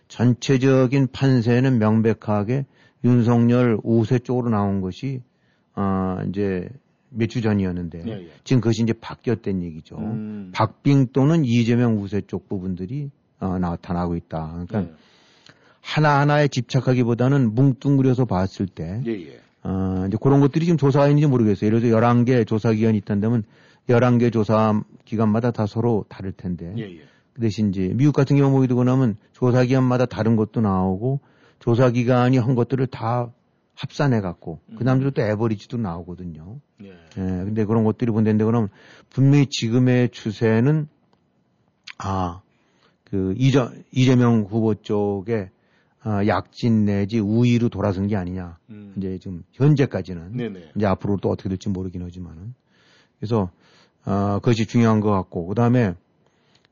[0.07, 2.65] 전체적인 판세는 명백하게
[3.03, 5.21] 윤석열 우세 쪽으로 나온 것이
[5.73, 6.69] 아 이제
[7.15, 8.27] 몇 주 전이었는데 예, 예.
[8.43, 9.97] 지금 그것이 이제 바뀌었던 얘기죠.
[9.97, 10.51] 음.
[10.53, 14.65] 박빙 또는 이재명 우세 쪽 부분들이 어, 나타나고 있다.
[14.67, 14.95] 그러니까 예.
[15.81, 19.39] 하나하나에 집착하기보다는 뭉뚱그려서 봤을 때 예, 예.
[19.63, 21.67] 어, 이제 그런 것들이 지금 조사가 있는지 모르겠어요.
[21.67, 23.43] 예를 들어 11개 조사 기관이 있다면
[23.89, 26.73] 11개 조사 기관마다 다 서로 다를 텐데.
[26.77, 27.01] 예, 예.
[27.33, 31.19] 그 대신 이제 미국 같은 경우 보게 되고 나면 조사 기관마다 다른 것도 나오고
[31.63, 33.31] 조사 기관이 한 것들을 다
[33.75, 34.75] 합산해 갖고 음.
[34.75, 36.59] 그 다음대로 또 에버리지도 나오거든요.
[36.83, 36.89] 예.
[36.89, 36.93] 예.
[37.15, 38.67] 근데 그런 것들이 본다는데 그럼
[39.09, 40.89] 분명히 지금의 추세는
[41.99, 42.41] 아,
[43.05, 45.51] 그 이재, 이재명 후보 쪽에
[46.03, 48.57] 어, 약진 내지 우위로 돌아선 게 아니냐.
[48.69, 48.93] 음.
[48.97, 50.71] 이제 지금 현재까지는 네네.
[50.75, 52.53] 이제 앞으로 또 어떻게 될지 모르긴 하지만은
[53.19, 53.49] 그래서
[54.03, 55.93] 어, 그것이 중요한 것 같고 그 다음에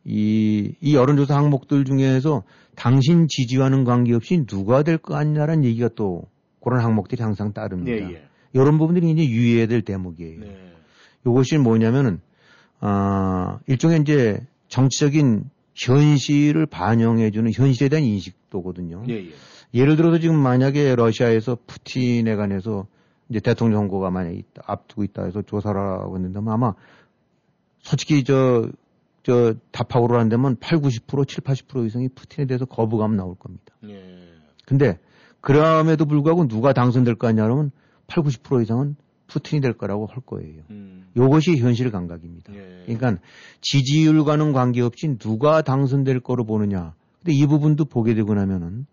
[0.03, 2.43] 이, 이 여론조사 항목들 중에서
[2.75, 6.23] 당신 지지와는 관계없이 누가 될 거 아니냐라는 얘기가 또
[6.63, 7.91] 그런 항목들이 항상 따릅니다.
[7.91, 8.23] 예, 예.
[8.53, 10.39] 이런 부분들이 이제 유의해야 될 대목이에요.
[10.39, 10.73] 네.
[11.25, 12.19] 이것이 뭐냐면은
[12.79, 19.03] 아, 일종의 이제 정치적인 현실을 반영해주는 현실에 대한 인식도거든요.
[19.09, 19.29] 예, 예.
[19.73, 22.87] 예를 들어서 지금 만약에 러시아에서 푸틴에 관해서
[23.29, 26.73] 이제 대통령 선거가 만약에 있다, 앞두고 있다 해서 조사를 하고 있는다면 아마
[27.81, 28.69] 솔직히 저,
[29.23, 33.73] 저 답하고로 한다면 8, 90% 7, 80% 이상이 푸틴에 대해서 거부감 나올 겁니다.
[33.85, 34.01] 예.
[34.65, 34.99] 근데
[35.41, 37.71] 그럼에도 불구하고 누가 당선될 거 아니냐면
[38.07, 38.95] 8, 90% 이상은
[39.27, 40.63] 푸틴이 될 거라고 할 거예요.
[40.69, 41.07] 음.
[41.15, 42.53] 이것이 현실 감각입니다.
[42.53, 42.83] 예.
[42.85, 43.21] 그러니까
[43.61, 46.93] 지지율과는 관계없이 누가 당선될 거로 보느냐.
[47.19, 48.85] 근데 이 부분도 보게 되고 나면은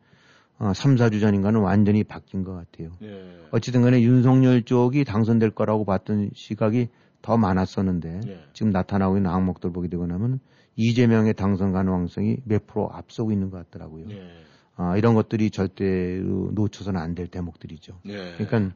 [0.58, 2.90] 어, 3, 4주 전인가는 완전히 바뀐 것 같아요.
[3.02, 3.24] 예.
[3.50, 6.88] 어찌든 간에 윤석열 쪽이 당선될 거라고 봤던 시각이
[7.28, 8.40] 더 많았었는데 예.
[8.54, 10.40] 지금 나타나고 있는 항목들 보게 되고 나면
[10.76, 14.06] 이재명의 당선 가능성이 몇 프로 앞서고 있는 것 같더라고요.
[14.08, 14.30] 예.
[14.76, 18.00] 아, 이런 것들이 절대로 놓쳐서는 안 될 대목들이죠.
[18.06, 18.32] 예.
[18.38, 18.74] 그러니까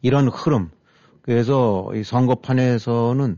[0.00, 0.70] 이런 흐름.
[1.22, 3.36] 그래서 이 선거판에서는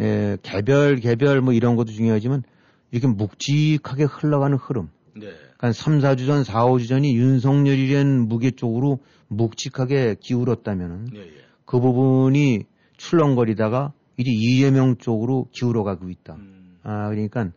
[0.00, 2.44] 예, 개별 개별 뭐 이런 것도 중요하지만
[2.92, 4.88] 이렇게 묵직하게 흘러가는 흐름.
[5.14, 5.26] 네.
[5.58, 11.30] 그러니까 3, 4주 전, 4, 5주 전이 윤석열이란 무게 쪽으로 묵직하게 기울었다면은 네, 예.
[11.66, 12.64] 그 부분이
[12.96, 16.34] 출렁거리다가 이제 이재명 쪽으로 기울어 가고 있다.
[16.34, 16.78] 음.
[16.82, 17.50] 아, 그러니까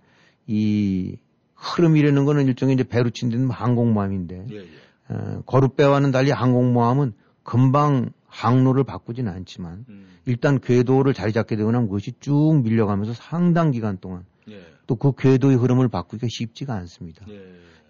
[0.48, 1.18] 이
[1.56, 4.66] 흐름이라는 거는 일종의 이제 배로 친다는 항공모함인데 예, 예.
[5.10, 10.06] 어, 거룻배와는 달리 항공모함은 금방 항로를 바꾸지는 않지만 음.
[10.26, 14.62] 일단 궤도를 자리 잡게 되고 나면 그것이 쭉 밀려가면서 상당 기간 동안 예.
[14.88, 17.26] 또그 궤도의 흐름을 바꾸기가 쉽지가 않습니다.
[17.30, 17.42] 예.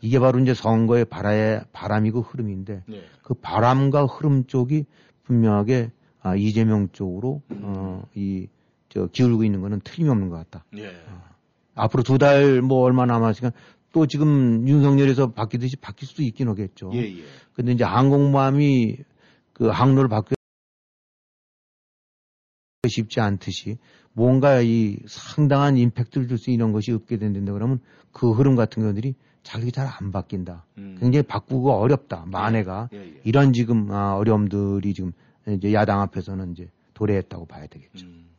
[0.01, 3.03] 이게 바로 이제 선거의 바라의 바람이고 흐름인데 예.
[3.23, 4.85] 그 바람과 흐름 쪽이
[5.23, 7.61] 분명하게 아, 이재명 쪽으로 음.
[7.63, 10.65] 어, 이저 기울고 있는 거는 틀림없는 것 같다.
[10.77, 10.87] 예.
[10.87, 11.23] 어.
[11.75, 13.55] 앞으로 두 달 뭐 얼마 남았으니까
[13.93, 16.91] 또 지금 윤석열에서 바뀌듯이 바뀔 수도 있긴 하겠죠.
[16.93, 17.23] 예, 예.
[17.53, 18.97] 근데 이제 항공모함이
[19.53, 20.35] 그 항로를 바뀌어
[22.87, 23.77] 쉽지 않듯이
[24.13, 27.79] 뭔가 이 상당한 임팩트를 줄 수 있는 것이 없게 된다 그러면
[28.11, 30.65] 그 흐름 같은 것들이 자격이 잘안 바뀐다.
[30.77, 30.97] 음.
[30.99, 32.25] 굉장히 바꾸고 어렵다.
[32.27, 33.21] 만회가 예, 예, 예.
[33.23, 35.11] 이런 지금 아, 어려움들이 지금
[35.53, 38.05] 이제 야당 앞에서는 이제 도래했다고 봐야 되겠죠.
[38.05, 38.29] 음.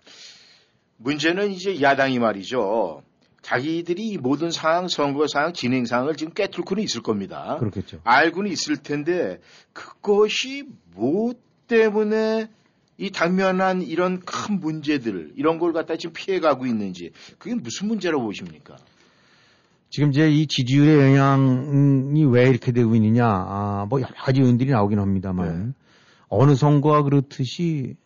[0.99, 3.03] 문제는 이제 야당이 말이죠.
[3.43, 7.57] 자기들이 모든 상황, 선거 상황, 진행 상황을 지금 깨뚫고는 있을 겁니다.
[7.59, 8.01] 그렇겠죠.
[8.05, 9.41] 알고는 있을 텐데
[9.73, 11.33] 그것이 뭐
[11.67, 12.49] 때문에
[12.99, 18.77] 이 당면한 이런 큰 문제들 이런 걸 갖다 지금 피해가고 있는지 그게 무슨 문제라고 보십니까?
[19.89, 25.01] 지금 이제 이 지지율의 영향이 왜 이렇게 되고 있느냐, 아, 뭐 여러 가지 요인들이 나오긴
[25.01, 25.73] 합니다만 네.
[26.31, 27.97] 어느 선거나 그렇듯이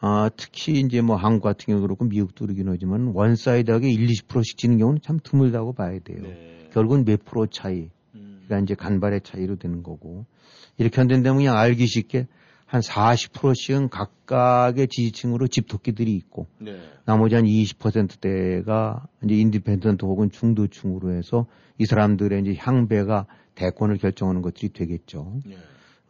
[0.00, 4.78] 아, 특히 이제 뭐 한국 같은 경우 그렇고 미국도 그러긴 하지만 one-side하게 1, 20%씩 지는
[4.78, 6.22] 경우는 참 드물다고 봐야 돼요.
[6.22, 6.68] 네.
[6.72, 7.88] 결국은 몇 프로 차이.
[8.14, 8.42] 음.
[8.44, 10.24] 그러니까 이제 간발의 차이로 되는 거고.
[10.76, 12.26] 이렇게 한다면 그냥 알기 쉽게
[12.66, 16.80] 한 40%씩은 각각의 지지층으로 집토끼들이 있고 네.
[17.04, 21.46] 나머지 한 20%대가 이제 independent 혹은 중도층으로 해서
[21.78, 25.38] 이 사람들의 이제 향배가 대권을 결정하는 것들이 되겠죠.
[25.44, 25.58] 네.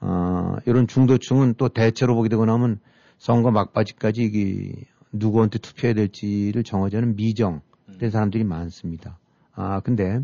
[0.04, 2.80] 어, 이런 중도층은 또 대체로 보게 되고 나면
[3.18, 4.72] 선거 막바지까지 이
[5.12, 7.62] 누구한테 투표해야 될지를 정하지 않은 미정된
[8.02, 8.10] 음.
[8.10, 9.18] 사람들이 많습니다.
[9.54, 10.20] 아, 근데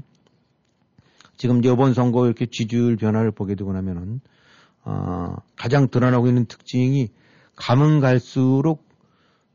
[1.37, 4.21] 지금 이번 선거 이렇게 지지율 변화를 보게 되고 나면은
[4.83, 7.11] 어, 가장 드러나고 있는 특징이
[7.55, 8.89] 가면 갈수록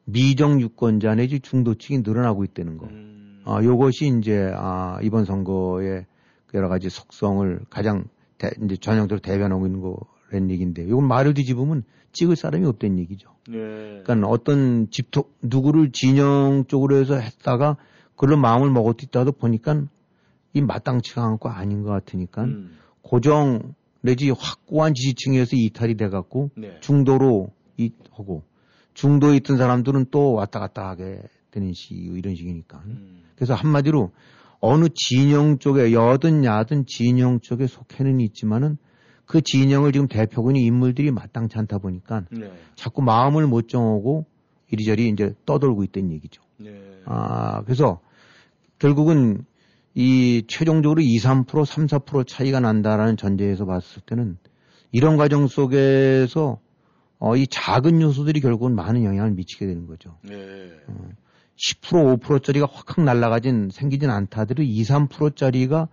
[0.05, 2.87] 미정 유권자 내지 중도층이 늘어나고 있다는 거.
[2.87, 3.41] 음.
[3.45, 6.05] 아, 요것이 이제 아, 이번 선거의
[6.53, 8.05] 여러 가지 속성을 가장
[8.43, 13.29] 대, 이제 전형적으로 대변하고 있는 거라는 얘기인데, 요건 말을 뒤집으면 찍을 사람이 없다는 얘기죠.
[13.47, 14.01] 네.
[14.03, 17.77] 그러니까 어떤 집토 누구를 진영 쪽으로 해서 했다가
[18.15, 19.83] 그걸로 마음을 먹었다도 보니까
[20.53, 22.77] 이 마땅치가 않고 아닌 것 같으니까 음.
[23.01, 26.77] 고정 내지 확고한 지지층에서 이탈이 돼갖고 네.
[26.79, 28.43] 중도로 이 하고
[28.93, 32.83] 중도에 있던 사람들은 또 왔다 갔다 하게 되는 시 이런 식이니까.
[32.85, 33.23] 음.
[33.35, 34.11] 그래서 한마디로
[34.65, 38.77] 어느 진영 쪽에 여든 야든 진영 쪽에 속해는 있지만은
[39.25, 42.49] 그 진영을 지금 대표군이 인물들이 마땅치 않다 보니까 네.
[42.75, 44.25] 자꾸 마음을 못 정하고
[44.71, 46.41] 이리저리 이제 떠돌고 있다는 얘기죠.
[46.61, 46.71] 네.
[47.03, 47.99] 아, 그래서
[48.79, 49.43] 결국은
[49.95, 54.37] 이 최종적으로 2, 3%, 3, 4% 차이가 난다라는 전제에서 봤을 때는
[54.93, 56.61] 이런 과정 속에서
[57.19, 60.17] 어, 이 작은 요소들이 결국은 많은 영향을 미치게 되는 거죠.
[60.23, 60.71] 네.
[60.87, 61.09] 어,
[61.57, 65.87] 10% 5%짜리가 확확 날라가진 생기진 않다더라도 2, 3%짜리가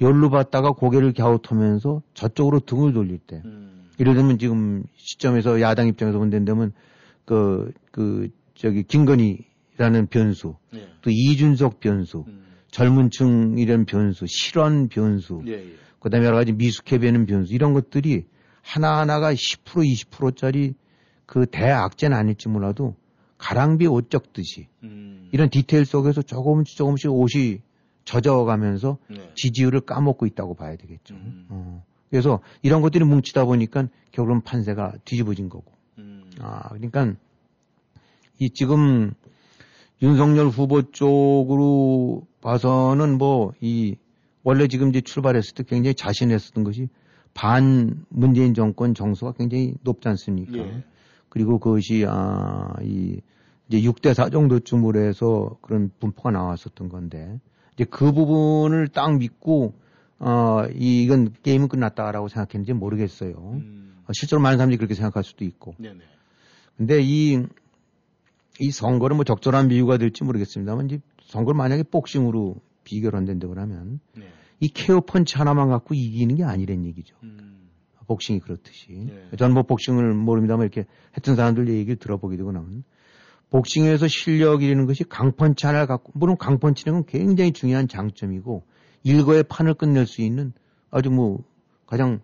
[0.00, 3.88] 열로 받다가 고개를 갸웃하면서 저쪽으로 등을 돌릴 때 음.
[3.98, 6.72] 예를 들면 지금 시점에서 야당 입장에서 본다면
[7.24, 10.88] 그, 그, 저기, 김건희라는 변수, 네.
[11.02, 12.44] 또 이준석 변수, 음.
[12.70, 15.74] 젊은 층이라는 변수, 실언 변수, 예, 예.
[15.98, 18.24] 그 다음에 여러 가지 미숙해되는 변수, 이런 것들이
[18.62, 20.74] 하나하나가 10% 20%짜리
[21.26, 22.94] 그 대악재는 아닐지 몰라도
[23.38, 25.28] 가랑비 옷 적듯이 음.
[25.32, 27.60] 이런 디테일 속에서 조금씩 조금씩 옷이
[28.04, 29.32] 젖어가면서 네.
[29.34, 31.14] 지지율을 까먹고 있다고 봐야 되겠죠.
[31.14, 31.46] 음.
[31.48, 31.84] 어.
[32.10, 35.72] 그래서 이런 것들이 뭉치다 보니까 결국은 판세가 뒤집어진 거고.
[35.98, 36.30] 음.
[36.40, 37.14] 아, 그러니까
[38.38, 39.12] 이 지금
[40.02, 43.96] 윤석열 후보 쪽으로 봐서는 뭐 이
[44.48, 46.88] 원래 지금 이제 출발했을 때 굉장히 자신했었던 것이
[47.34, 50.56] 반 문재인 정권 정서가 굉장히 높지 않습니까?
[50.56, 50.84] 예.
[51.28, 53.20] 그리고 그것이 아, 이
[53.68, 57.38] 이제 6대 4 정도쯤으로 해서 그런 분포가 나왔었던 건데
[57.74, 59.74] 이제 그 부분을 딱 믿고
[60.18, 63.34] 어, 이, 이건 게임은 끝났다라고 생각했는지 모르겠어요.
[63.54, 64.02] 음.
[64.04, 65.74] 어, 실제로 많은 사람들이 그렇게 생각할 수도 있고.
[65.78, 66.00] 네네.
[66.76, 67.40] 근데 이,
[68.58, 74.28] 이 선거는 뭐 적절한 비유가 될지 모르겠습니다만 이제 선거를 만약에 복싱으로 비교를 한다고 하면 네.
[74.60, 77.14] 이 케어 펀치 하나만 갖고 이기는 게 아니란 얘기죠.
[77.22, 77.57] 음.
[78.08, 78.90] 복싱이 그렇듯이.
[78.90, 79.36] 네.
[79.36, 82.82] 저는 뭐 복싱을 모릅니다만 이렇게 했던 사람들 얘기를 들어보게 되고 나면
[83.50, 88.64] 복싱에서 실력이라는 것이 강펀치 하나를 갖고, 물론 강펀치는 굉장히 중요한 장점이고,
[89.04, 90.52] 일거의 판을 끝낼 수 있는
[90.90, 91.42] 아주 뭐,
[91.86, 92.20] 가장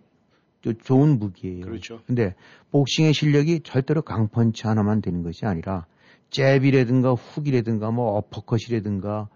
[0.83, 1.65] 좋은 무기예요.
[1.65, 2.01] 그렇죠.
[2.05, 2.35] 근데
[2.71, 5.87] 복싱의 실력이 절대로 강펀치 하나만 되는 것이 아니라,
[6.29, 9.29] 잽이라든가 훅이라든가 뭐 어퍼컷이라든가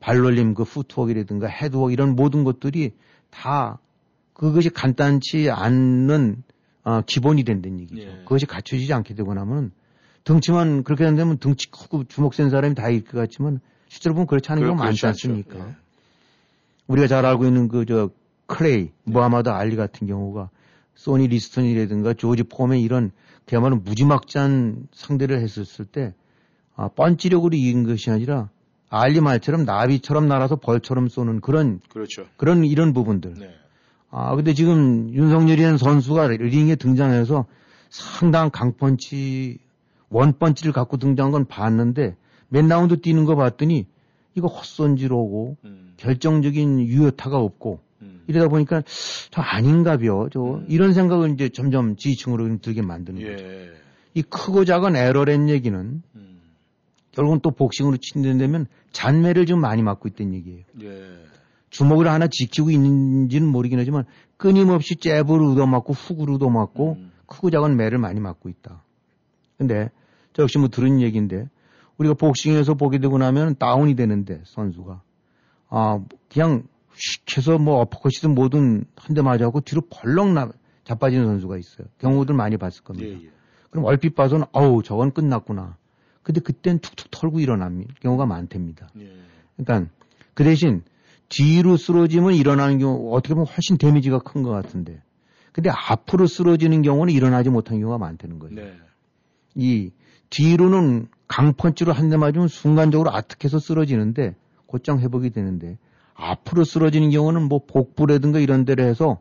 [0.00, 2.92] 발놀림 그 푸트웍이라든가 헤드웍 이런 모든 것들이
[3.30, 3.78] 다
[4.36, 6.42] 그것이 간단치 않는
[6.84, 8.02] 어, 기본이 된다는 얘기죠.
[8.02, 8.06] 예.
[8.24, 9.72] 그것이 갖춰지지 않게 되고 나면
[10.24, 14.52] 덩치만 그렇게 된다면 덩치 크고 주먹 센 사람이 다 이길 것 같지만 실제로 보면 그렇지
[14.52, 15.58] 않은 경우가 많지 않습니까?
[15.64, 15.76] 네.
[16.86, 18.10] 우리가 잘 알고 있는 그 저
[18.46, 18.92] 클레이, 네.
[19.04, 20.50] 무하마드 알리 같은 경우가
[20.94, 23.10] 소니 리스턴이라든가 조지 포맨 이런
[23.44, 26.14] 그야말로 무지막지한 상대를 했었을 때
[26.74, 28.50] 아, 펀치력으로 이긴 것이 아니라
[28.88, 32.26] 알리 말처럼 나비처럼 날아서 벌처럼 쏘는 그런 그렇죠.
[32.36, 33.34] 그런 이런 부분들.
[33.34, 33.54] 네.
[34.10, 37.46] 아 근데 지금 윤석열이라는 선수가 링에 등장해서
[37.90, 39.58] 상당한 강펀치
[40.08, 42.16] 원펀치를 갖고 등장한 건 봤는데
[42.48, 43.86] 몇 라운드 뛰는 거 봤더니
[44.34, 45.94] 이거 헛손질하고 음.
[45.96, 48.22] 결정적인 유효타가 없고 음.
[48.26, 48.82] 이러다 보니까
[49.30, 50.66] 저 아닌가벼 저 음.
[50.68, 53.30] 이런 생각을 이제 점점 지지층으로 들게 만드는 예.
[53.32, 53.44] 거죠.
[54.14, 56.40] 이 크고 작은 에러랜 얘기는 음.
[57.12, 60.64] 결국은 또 복싱으로 친다면 잔매를 좀 많이 맞고 있다는 얘기예요.
[60.82, 61.18] 예.
[61.76, 64.04] 주먹을 하나 지키고 있는지는 모르긴 하지만
[64.38, 67.12] 끊임없이 잽을 얻어맞고 훅을 얻어맞고 음.
[67.26, 68.82] 크고 작은 매를 많이 맞고 있다.
[69.58, 69.90] 근데
[70.32, 71.48] 저 역시 뭐 들은 얘기인데
[71.98, 75.02] 우리가 복싱에서 보게 되고 나면 다운이 되는데 선수가
[75.68, 76.00] 아
[76.32, 76.62] 그냥
[76.94, 80.50] 휙 해서 뭐 어퍼컷이든 뭐든 한 대 맞아갖고 뒤로 벌렁 나
[80.84, 81.88] 자빠지는 선수가 있어요.
[81.98, 83.08] 경우들 많이 봤을 겁니다.
[83.08, 83.30] 예, 예.
[83.70, 85.76] 그럼 얼핏 봐서는 어우 저건 끝났구나.
[86.22, 87.92] 근데 그땐 툭툭 털고 일어납니다.
[88.00, 88.88] 경우가 많답니다.
[88.98, 89.12] 예.
[89.56, 89.90] 그러니까
[90.32, 90.82] 그 대신
[91.28, 95.02] 뒤로 쓰러지면 일어나는 경우 어떻게 보면 훨씬 데미지가 큰 것 같은데
[95.52, 98.54] 근데 앞으로 쓰러지는 경우는 일어나지 못한 경우가 많다는 거예요.
[98.56, 98.74] 네.
[99.54, 99.90] 이
[100.30, 104.34] 뒤로는 강펀치로 한 대 맞으면 순간적으로 아득해서 쓰러지는데
[104.66, 105.78] 곧장 회복이 되는데
[106.14, 109.18] 앞으로 쓰러지는 경우는 뭐 복부라든가 이런 데를 해서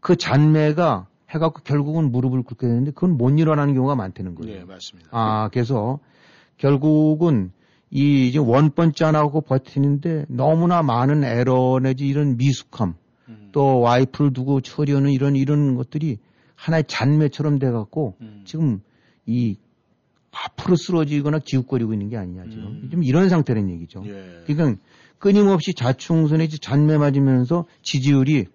[0.00, 4.58] 그 잔매가 해갖고 결국은 무릎을 꿇게 되는데 그건 못 일어나는 경우가 많다는 거예요.
[4.60, 5.08] 네, 맞습니다.
[5.12, 5.98] 아, 그래서
[6.56, 7.52] 결국은
[7.90, 12.94] 이 이제 원펀치 안 하고 버티는데 너무나 많은 에러 내지 이런 미숙함
[13.28, 13.48] 음.
[13.52, 16.18] 또 와이프를 두고 처리하는 이런 이런 것들이
[16.54, 18.42] 하나의 잔매처럼 돼갖고 음.
[18.44, 18.80] 지금
[19.26, 19.56] 이
[20.32, 22.88] 앞으로 쓰러지거나 기웃거리고 있는 게 아니냐 지금 음.
[22.90, 24.02] 좀 이런 상태라는 얘기죠.
[24.06, 24.42] 예.
[24.46, 24.80] 그러니까
[25.18, 28.46] 끊임없이 자충선에 잔매 맞으면서 지지율이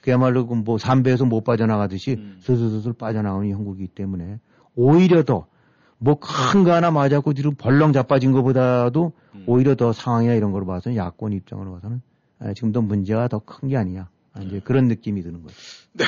[0.00, 2.36] 그야말로 그뭐 삼배에서 못 빠져나가듯이 음.
[2.40, 4.38] 슬슬슬슬 빠져나오는 형국이기 때문에
[4.74, 5.46] 오히려 더
[6.00, 9.44] 뭐 큰 거 하나 맞았고 뒤로 벌렁 자빠진 것보다도 음.
[9.46, 12.00] 오히려 더 상황이나 이런 걸 봐서는 야권 입장으로 봐서는
[12.40, 14.60] 아, 지금 더 문제가 더 큰 게 아니냐 아, 이제 네.
[14.60, 15.54] 그런 느낌이 드는 거죠.
[15.92, 16.04] 네.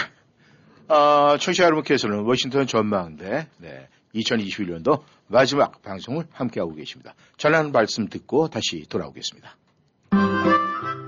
[0.88, 3.88] 아, 청취자 여러분께서는 워싱턴 전망대 네.
[4.14, 7.14] 2021년도 마지막 방송을 함께하고 계십니다.
[7.36, 9.56] 전하는 말씀 듣고 다시 돌아오겠습니다.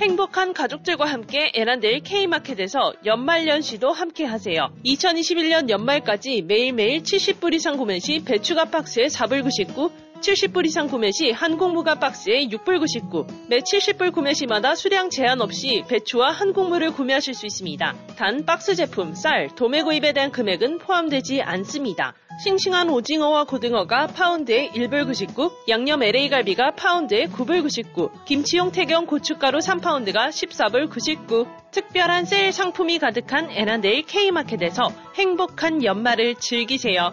[0.00, 4.68] 행복한 가족들과 함께 에란델 K마켓에서 연말연시도 함께 하세요.
[4.84, 11.30] 2021년 연말까지 매일매일 70불 이상 구매 시 배추가 박스에 4불 99, 70불 이상 구매 시
[11.30, 17.46] 한국무가 박스에 6불 99, 매 70불 구매 시마다 수량 제한 없이 배추와 한국무를 구매하실 수
[17.46, 17.94] 있습니다.
[18.16, 22.14] 단 박스 제품, 쌀, 도매 구입에 대한 금액은 포함되지 않습니다.
[22.42, 29.58] 싱싱한 오징어와 고등어가 파운드에 1불 99, 양념 LA 갈비가 파운드에 9불 99, 김치용 태경 고춧가루
[29.58, 31.46] 3파운드가 14불 99.
[31.70, 37.12] 특별한 세일 상품이 가득한 애난데일 K마켓에서 행복한 연말을 즐기세요.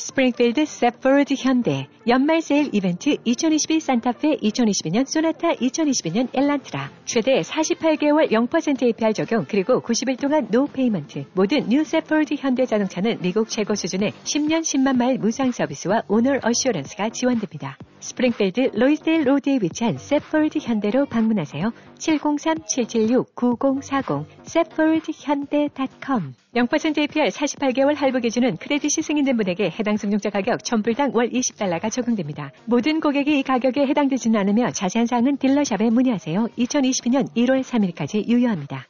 [0.00, 8.82] 스프링필드 세포드 현대 연말 세일 이벤트 2022 산타페 2022년 소나타 2022년 엘란트라 최대 48개월 0%
[8.82, 14.12] APR 적용 그리고 90일 동안 no payment 모든 new 세포드 현대 자동차는 미국 최고 수준의
[14.24, 17.76] 10년 10만 마일 무상 서비스와 owner assurance가 지원됩니다.
[18.00, 21.70] 스프링필드 로이스데일 로드에 위치한 세포드 현대로 방문하세요.
[21.98, 31.30] 703-776-9040 세포드현대.com 0% APR 48개월 할부 기준은 크레딧이 승인된 분에게 해당 승용차 가격 1000불당 월
[31.30, 32.50] 20달러가 적용됩니다.
[32.64, 36.48] 모든 고객이 이 가격에 해당되지는 않으며 자세한 사항은 딜러샵에 문의하세요.
[36.58, 38.86] 2022년 1월 3일까지 유효합니다.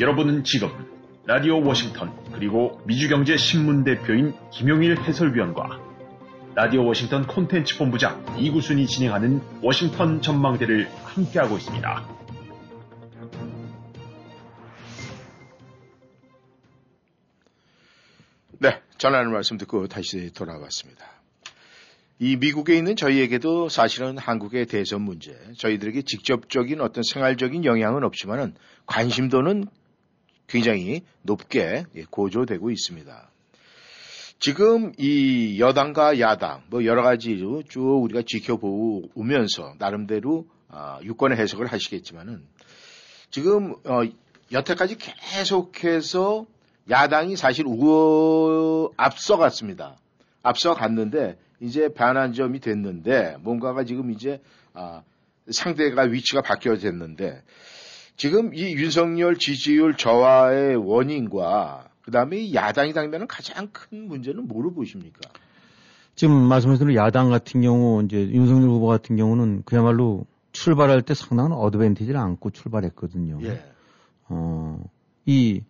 [0.00, 0.68] 여러분은 지금
[1.26, 5.80] 라디오 워싱턴 그리고 미주경제 신문 대표인 김용일 해설위원과
[6.54, 12.08] 라디오 워싱턴 콘텐츠 본부장 이구순이 진행하는 워싱턴 전망대를 함께하고 있습니다.
[18.60, 21.06] 네, 전하는 말씀 듣고 다시 돌아왔습니다.
[22.20, 28.54] 이 미국에 있는 저희에게도 사실은 한국의 대선 문제, 저희들에게 직접적인 어떤 생활적인 영향은 없지만은
[28.86, 29.66] 관심도는
[30.48, 33.30] 굉장히 높게 예, 고조되고 있습니다.
[34.40, 42.44] 지금 이 여당과 야당 뭐 여러 가지로 쭉 우리가 지켜보면서 나름대로 아, 유권의 해석을 하시겠지만은
[43.30, 44.02] 지금 어,
[44.52, 46.46] 여태까지 계속해서
[46.88, 49.96] 야당이 사실 우어 앞서갔습니다.
[50.42, 54.40] 앞서갔는데 이제 반환점이 됐는데 뭔가가 지금 이제
[54.72, 55.02] 아,
[55.50, 57.42] 상대가 위치가 바뀌어졌는데
[58.18, 65.20] 지금 이 윤석열 지지율 저하의 원인과 그다음에 야당이 당면은 가장 큰 문제는 뭐로 보십니까?
[66.16, 71.52] 지금 말씀하신 대로 야당 같은 경우 이제 윤석열 후보 같은 경우는 그야말로 출발할 때 상당한
[71.52, 73.38] 어드밴티지를 안고 출발했거든요.
[73.44, 73.62] 예.
[74.28, 74.82] 어,
[75.24, 75.62] 이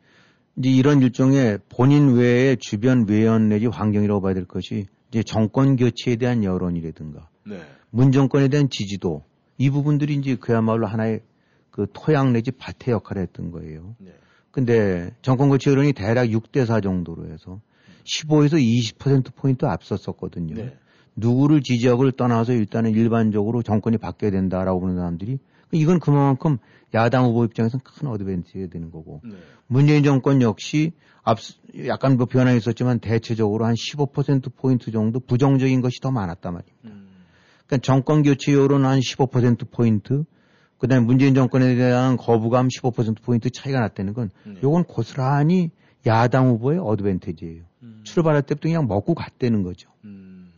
[0.57, 6.17] 이제 이런 일종의 본인 외에 주변 외연 내지 환경이라고 봐야 될 것이 이제 정권 교체에
[6.17, 7.61] 대한 여론이라든가 네.
[7.91, 9.23] 문 정권에 대한 지지도
[9.59, 11.21] 이 부분들이 이제 그야말로 하나의
[11.79, 13.95] 그 토양 내지 밭의 역할을 했던 거예요.
[13.99, 14.11] 네.
[14.51, 17.61] 근데 정권 교체 여론이 대략 6대 4 정도로 해서
[18.03, 20.57] 15에서 20% 포인트 앞섰었거든요.
[20.57, 20.77] 네.
[21.15, 25.39] 누구를 지지하고를 떠나서 일단은 일반적으로 정권이 바뀌어야 된다라고 보는 사람들이
[25.71, 26.59] 이건 그만큼
[26.95, 29.37] 야당 후보 입장에서는 큰 어드밴티지가 되는 거고 네.
[29.69, 30.91] 문재인 정권 역시
[31.23, 31.39] 앞
[31.87, 36.77] 약간 뭐 변화가 있었지만 대체적으로 한 15% 포인트 정도 부정적인 것이 더 많았단 말입니다.
[36.87, 37.07] 음.
[37.69, 40.25] 그러니까 정권 교체 여론 한 15% 포인트
[40.79, 44.55] 그다음에 문재인 정권에 대한 거부감 15% 포인트 차이가 났다는 건 네.
[44.63, 45.71] 요건 고스란히
[46.07, 47.63] 야당 후보의 어드밴티지예요.
[47.83, 48.01] 음.
[48.05, 49.91] 출발할 때부터 그냥 먹고 갔다는 거죠.
[50.05, 50.53] 음.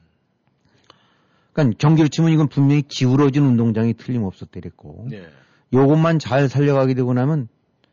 [1.53, 5.25] 그러니까 경기로 치면 이건 분명히 기울어진 운동장이 틀림없었대랬고 네.
[5.73, 7.49] 요것만 잘 살려가게 되고 나면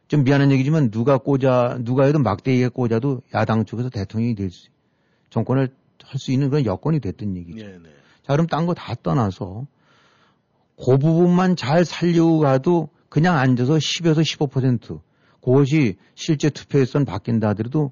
[0.07, 4.69] 좀 미안한 얘기지만 누가 꽂아 누가 해도 막대기에 꽂아도 야당 쪽에서 대통령이 될 수,
[5.29, 5.69] 정권을
[6.03, 7.65] 할 수 있는 그런 여건이 됐던 얘기죠.
[7.65, 7.89] 네, 네.
[8.23, 9.67] 자 그럼 딴 거 다 떠나서
[10.77, 15.01] 그 부분만 잘 살려고 가도 그냥 앉아서 10에서 15%
[15.41, 17.91] 그것이 실제 투표에선 바뀐다 하더라도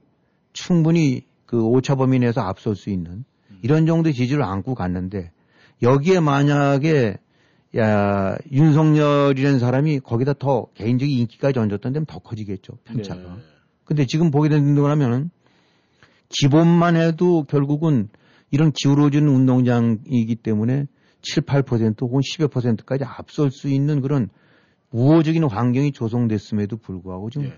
[0.54, 3.24] 충분히 그 오차 범위 내에서 앞설 수 있는
[3.62, 5.32] 이런 정도의 지지를 안고 갔는데
[5.82, 7.18] 여기에 만약에
[7.78, 13.22] 야, 윤석열이라는 사람이 거기다 더 개인적인 인기까지 얹었던 데면 더 커지겠죠, 편차가.
[13.22, 13.42] 네.
[13.84, 15.30] 근데 지금 보게 된다면은
[16.30, 18.08] 기본만 해도 결국은
[18.50, 20.88] 이런 기울어지는 운동장이기 때문에
[21.26, 24.30] 7, 8% 혹은 10여 퍼센트까지 앞설 수 있는 그런
[24.92, 27.54] 우호적인 환경이 조성됐음에도 불구하고 지금 예.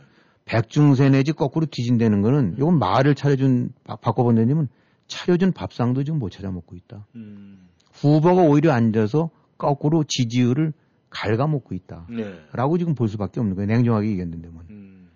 [0.46, 2.80] 백중세 내지 거꾸로 뒤진다는 거는 이건 음.
[2.80, 4.70] 말을 차려준 바꿔본다면
[5.08, 7.06] 차려준 밥상도 지금 못 찾아 먹고 있다.
[7.16, 7.68] 음.
[7.94, 10.74] 후보가 오히려 앉아서 거꾸로 지지율을
[11.10, 12.06] 갉아먹고 있다.
[12.10, 12.34] 네.
[12.54, 13.68] 라고 지금 볼 수밖에 없는 거예요.
[13.68, 14.50] 냉정하게 얘기했는데.
[14.50, 14.64] 뭐.
[14.70, 15.10] 음.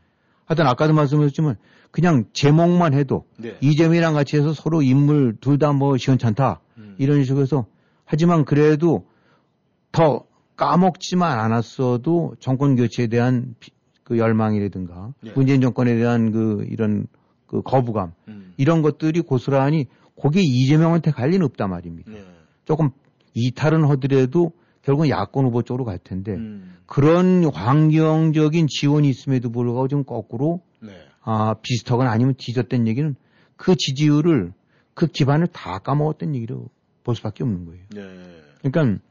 [0.45, 1.55] 하여튼 아까도 말씀하셨지만
[1.91, 3.57] 그냥 제목만 해도 네.
[3.61, 6.59] 이재명이랑 같이 해서 서로 인물 둘 다 뭐 시원찮다.
[6.77, 6.95] 음.
[6.97, 7.65] 이런 식으로 해서
[8.11, 9.05] 하지만 그래도
[9.93, 10.25] 더
[10.57, 13.55] 까먹지만 않았어도 정권 교체에 대한
[14.03, 15.31] 그 열망이라든가 네.
[15.33, 17.07] 문재인 정권에 대한 그 이런
[17.47, 18.53] 그 거부감 음.
[18.57, 19.87] 이런 것들이 고스란히
[20.19, 22.11] 거기에 이재명한테 갈 리는 없단 말입니다.
[22.11, 22.21] 네.
[22.65, 22.89] 조금
[23.33, 24.51] 이탈은 하더라도
[24.81, 26.75] 결국은 야권 후보 쪽으로 갈 텐데 음.
[26.87, 30.91] 그런 환경적인 지원이 있음에도 불구하고 좀 거꾸로 네.
[31.21, 33.15] 아, 비슷하거나 아니면 뒤졌던 얘기는
[33.55, 34.51] 그 지지율을
[34.95, 36.67] 그 기반을 다 까먹었던 얘기로
[37.11, 37.83] 볼 수밖에 없는 거예요.
[37.89, 38.01] 네.
[38.61, 39.01] 그러니까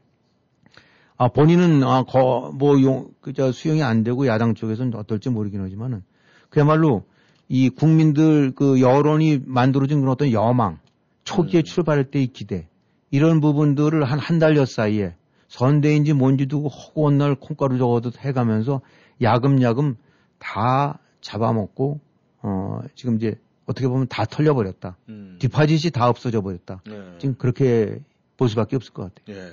[1.17, 6.03] 아, 본인은 아, 거, 뭐 용, 그저 수용이 안 되고 야당 쪽에서는 어떨지 모르긴 하지만은
[6.49, 7.03] 그야말로
[7.47, 10.79] 이 국민들 그 여론이 만들어진 그런 어떤 여망,
[11.25, 11.63] 초기에 음.
[11.63, 12.67] 출발할 때의 기대
[13.11, 15.15] 이런 부분들을 한 한 달여 사이에
[15.47, 18.81] 선대인지 뭔지 두고 허구한 날 콩가루 적어도 해가면서
[19.21, 19.97] 야금야금
[20.39, 21.99] 다 잡아먹고
[22.41, 23.35] 어 지금 이제
[23.65, 24.97] 어떻게 보면 다 털려버렸다.
[25.09, 25.37] 음.
[25.39, 26.81] 디파짓이 다 없어져 버렸다.
[26.85, 27.15] 네.
[27.19, 27.99] 지금 그렇게
[28.37, 29.37] 볼 수밖에 없을 것 같아요.
[29.37, 29.51] 네.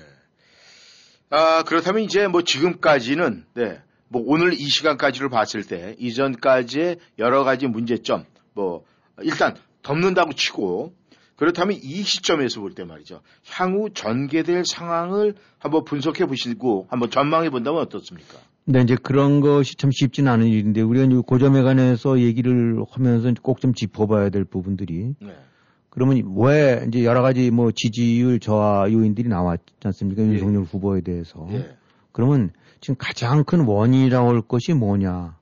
[1.30, 3.80] 아 그렇다면 이제 뭐 지금까지는 네.
[4.08, 8.84] 뭐 오늘 이 시간까지를 봤을 때 이전까지의 여러 가지 문제점 뭐
[9.20, 10.94] 일단 덮는다고 치고
[11.36, 13.20] 그렇다면 이 시점에서 볼 때 말이죠.
[13.50, 18.38] 향후 전개될 상황을 한번 분석해 보시고 한번 전망해 본다면 어떻습니까?
[18.70, 23.72] 네, 이제 그런 것이 참 쉽지는 않은 일인데 우리가 고점에 관해서 얘기를 하면서 꼭 좀
[23.72, 25.34] 짚어봐야 될 부분들이 네.
[25.88, 30.22] 그러면 왜 이제 여러 가지 뭐 지지율 저하 요인들이 나왔지 않습니까?
[30.22, 30.26] 예.
[30.26, 31.48] 윤석열 후보에 대해서.
[31.50, 31.76] 예.
[32.12, 32.50] 그러면
[32.82, 35.34] 지금 가장 큰 원인이라고 할 것이 뭐냐가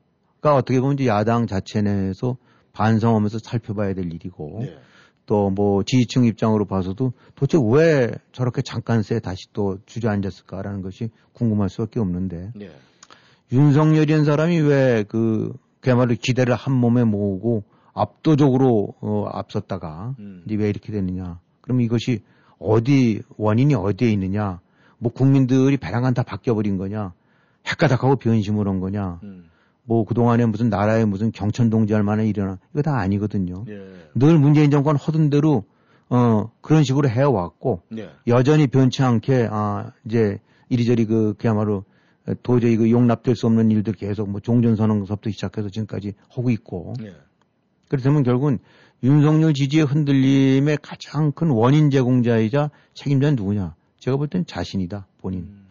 [0.55, 2.37] 어떻게 보면 이제 야당 자체 내에서
[2.71, 4.77] 반성하면서 살펴봐야 될 일이고 예.
[5.25, 11.99] 또뭐 지지층 입장으로 봐서도 도대체 왜 저렇게 잠깐 새 다시 또 주저앉았을까라는 것이 궁금할 수밖에
[11.99, 12.69] 없는데 네.
[13.51, 20.43] 윤석열이라는 사람이 왜 그 그야말로 기대를 한 몸에 모으고 압도적으로 어, 앞섰다가 음.
[20.45, 22.23] 이제 왜 이렇게 됐느냐 그럼 이것이
[22.59, 24.59] 어디 원인이 어디에 있느냐
[24.97, 27.13] 뭐 국민들이 배랑간 다 바뀌어버린 거냐
[27.67, 29.49] 헷가닥하고 변심을 한 거냐 음.
[29.83, 33.63] 뭐 그동안에 무슨 나라에 무슨 경천동지할 만한 일이나 이거 다 아니거든요.
[33.69, 33.87] 예.
[34.15, 35.63] 늘 문재인 정권 허든 대로
[36.09, 38.09] 어 그런 식으로 해왔고 예.
[38.27, 41.85] 여전히 변치 않게 아 이제 이리저리 그 그야말로
[42.43, 47.15] 도저히 그 용납될 수 없는 일들 계속 뭐 종전선언서부터 시작해서 지금까지 하고 있고 예.
[47.89, 48.59] 그렇다면 결국은
[49.03, 53.75] 윤석열 지지의 흔들림의 가장 큰 원인 제공자이자 책임자는 누구냐?
[53.99, 55.41] 제가 볼 땐 자신이다 본인.
[55.41, 55.67] 음.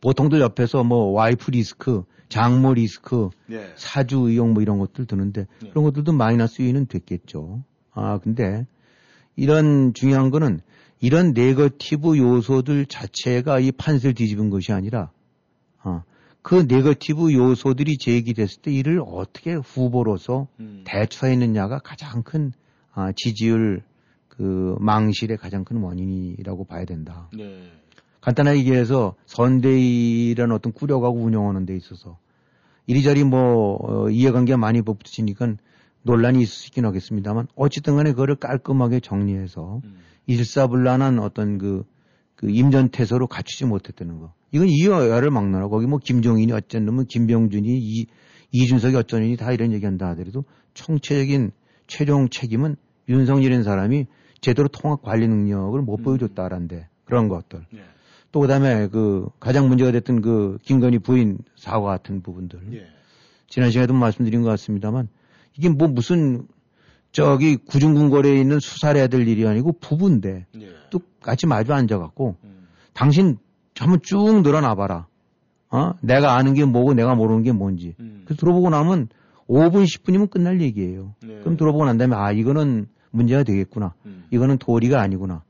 [0.00, 3.72] 보통들 옆에서 뭐 와이프 리스크 장모 리스크, 네.
[3.76, 5.70] 사주 의용 뭐 이런 것들 드는데 네.
[5.70, 7.64] 그런 것들도 마이너스 요인은 됐겠죠.
[7.92, 8.66] 아 근데
[9.34, 10.60] 이런 중요한 거는
[11.00, 15.10] 이런 네거티브 요소들 자체가 이 판세를 뒤집은 것이 아니라
[15.88, 16.04] 아,
[16.42, 20.84] 그 네거티브 요소들이 제기됐을 때 이를 어떻게 후보로서 음.
[20.86, 22.52] 대처했느냐가 가장 큰
[22.92, 23.82] 아, 지지율
[24.28, 27.28] 그 망실의 가장 큰 원인이라고 봐야 된다.
[27.36, 27.70] 네.
[28.20, 32.18] 간단하게 얘기해서 선대위라는 어떤 꾸려가고 운영하는 데 있어서
[32.86, 35.54] 이리저리 뭐 어, 이해관계가 많이 붙으니까
[36.02, 39.98] 논란이 있을 수 있긴 하겠습니다만 어쨌든 간에 그거를 깔끔하게 정리해서 음.
[40.26, 41.84] 일사불란한 어떤 그,
[42.34, 44.32] 그 임전태서로 갖추지 못했다는 거.
[44.52, 45.68] 이건 이여야를 막나라.
[45.68, 48.06] 거기 뭐 김종인이 어쩐 놈은 김병준이 이,
[48.52, 50.44] 이준석이 어쩌느니 다 이런 얘기한다 하더라도
[50.74, 51.50] 총체적인
[51.86, 52.76] 최종 책임은
[53.08, 54.06] 윤석열인 사람이
[54.40, 56.04] 제대로 통합 관리 능력을 못 음.
[56.04, 57.64] 보여줬다란데 그런 것들.
[57.74, 57.80] 예.
[58.30, 62.60] 또 그다음에 그 가장 문제가 됐던 그 김건희 부인 사과 같은 부분들.
[62.74, 62.86] 예.
[63.48, 65.08] 지난 시간에도 말씀드린 것 같습니다만
[65.56, 66.46] 이게 뭐 무슨
[67.10, 70.68] 저기 구중궁궐에 있는 수사를 해야 될 일이 아니고 부부인데 예.
[70.90, 72.68] 또 같이 마주 앉아갖고 음.
[72.92, 73.38] 당신
[73.80, 75.06] 한번 쭉 늘어나 봐라.
[75.70, 75.92] 어?
[76.00, 77.94] 내가 아는 게 뭐고 내가 모르는 게 뭔지.
[78.00, 78.22] 음.
[78.24, 79.08] 그래서 들어보고 나면
[79.48, 81.14] 5분, 10분이면 끝날 얘기예요.
[81.22, 81.38] 네.
[81.40, 83.94] 그럼 들어보고 난 다음에 아, 이거는 문제가 되겠구나.
[84.06, 84.24] 음.
[84.30, 85.42] 이거는 도리가 아니구나.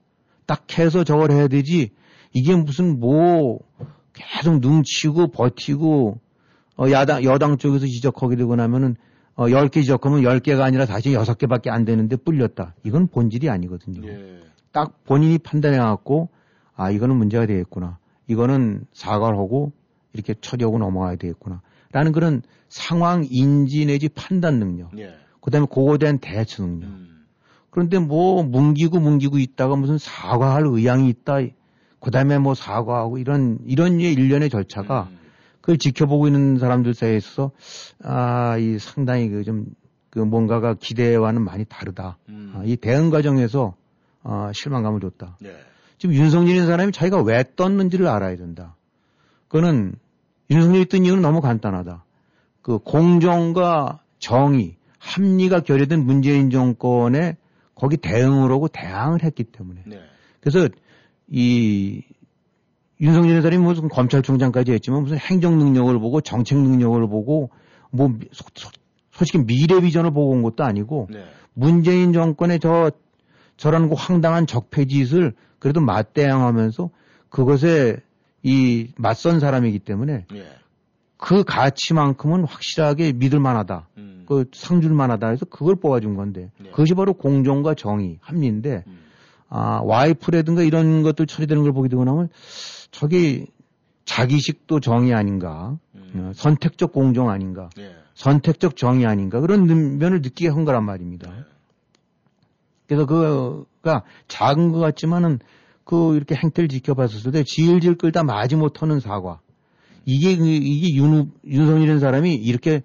[0.47, 1.91] 딱 해서 저걸 해야 되지.
[2.33, 3.59] 이게 무슨 뭐
[4.13, 6.21] 계속 눈치고 버티고
[6.77, 8.97] 어, 야당 여당 쪽에서 지적하게 되고 나면은
[9.35, 12.75] 어, 10개 지적하면 10개가 아니라 다시 6개밖에 안 되는데 뿔렸다.
[12.85, 14.07] 이건 본질이 아니거든요.
[14.09, 14.41] 예.
[14.73, 16.29] 딱 본인이 판단해 갖고
[16.75, 17.99] 아, 이거는 문제가 되겠구나.
[18.29, 19.73] 이거는 사과를 하고
[20.13, 21.61] 이렇게 처리하고 넘어가야 되겠구나.
[21.91, 24.97] 라는 그런 상황 인지 내지 판단 능력.
[24.99, 25.15] 예.
[25.41, 26.87] 그 다음에 그거에 대한 대처 능력.
[26.89, 27.27] 음.
[27.71, 31.39] 그런데 뭐 뭉기고 뭉기고 있다가 무슨 사과할 의향이 있다.
[32.01, 35.19] 그 다음에 뭐 사과하고 이런, 이런 일련의 절차가 음.
[35.61, 37.51] 그걸 지켜보고 있는 사람들 사이에서
[38.03, 39.67] 아, 이 상당히 그 좀
[40.11, 42.19] 그 뭔가가 기대와는 많이 다르다.
[42.29, 42.53] 음.
[42.57, 43.75] 아, 이 대응 과정에서
[44.23, 45.37] 아, 실망감을 줬다.
[45.41, 45.51] 네.
[45.99, 48.77] 지금 윤석열이라는 사람이 자기가 왜 떴는지를 알아야 된다.
[49.49, 49.95] 그거는
[50.51, 52.05] 윤석열이 뜬 이유는 너무 간단하다.
[52.63, 57.37] 그 공정과 정의, 합리가 결여된 문재인 정권에
[57.75, 59.83] 거기 대응을 하고 대항을 했기 때문에.
[59.87, 60.01] 네.
[60.41, 60.69] 그래서
[61.29, 62.03] 이
[63.01, 67.51] 윤석열 사람이 무슨 검찰총장까지 했지만 무슨 행정 능력을 보고 정책 능력을 보고
[67.91, 68.71] 뭐 소, 소,
[69.13, 71.25] 솔직히 미래 비전을 보고 온 것도 아니고 네.
[71.55, 72.91] 문재인 정권의 저
[73.59, 76.91] 저런 그 황당한 적폐짓을 그래도 맞대항하면서
[77.29, 77.99] 그것에
[78.43, 80.47] 이 맞선 사람이기 때문에 예.
[81.19, 83.89] 그 가치만큼은 확실하게 믿을 만하다.
[83.99, 84.25] 음.
[84.27, 86.71] 그 상줄 만하다 해서 그걸 뽑아준 건데 예.
[86.71, 88.99] 그것이 바로 공정과 정의, 합리인데 음.
[89.49, 92.29] 아, 와이프라든가 이런 것들 처리되는 걸 보게 되고 나면
[92.93, 93.47] 저기
[94.05, 96.13] 자기식도 정의 아닌가, 음.
[96.15, 97.95] 어, 선택적 공정 아닌가, 예.
[98.15, 99.67] 선택적 정의 아닌가 그런
[99.99, 101.31] 면을 느끼게 한 거란 말입니다.
[102.91, 102.95] 예.
[102.95, 105.39] 그래서 그가 작은 것 같지만은
[105.85, 109.41] 그 이렇게 행태를 지켜봤었을 때 질질 끌다 마지 못하는 사과.
[110.05, 112.83] 이게 그, 이게 윤 윤석열이라는 사람이 이렇게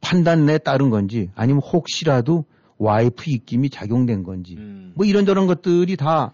[0.00, 2.44] 판단에 따른 건지 아니면 혹시라도
[2.78, 4.92] 와이프 입김이 작용된 건지 음.
[4.94, 6.32] 뭐 이런저런 것들이 다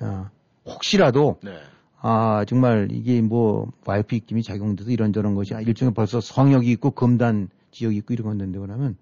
[0.00, 0.30] 아,
[0.64, 1.58] 혹시라도 네.
[2.00, 7.96] 아 정말 이게 뭐 와이프 입김이 작용돼서 이런저런 것이 일종의 벌써 성역이 있고 금단 지역이
[7.98, 8.96] 있고 이런 건데 그러면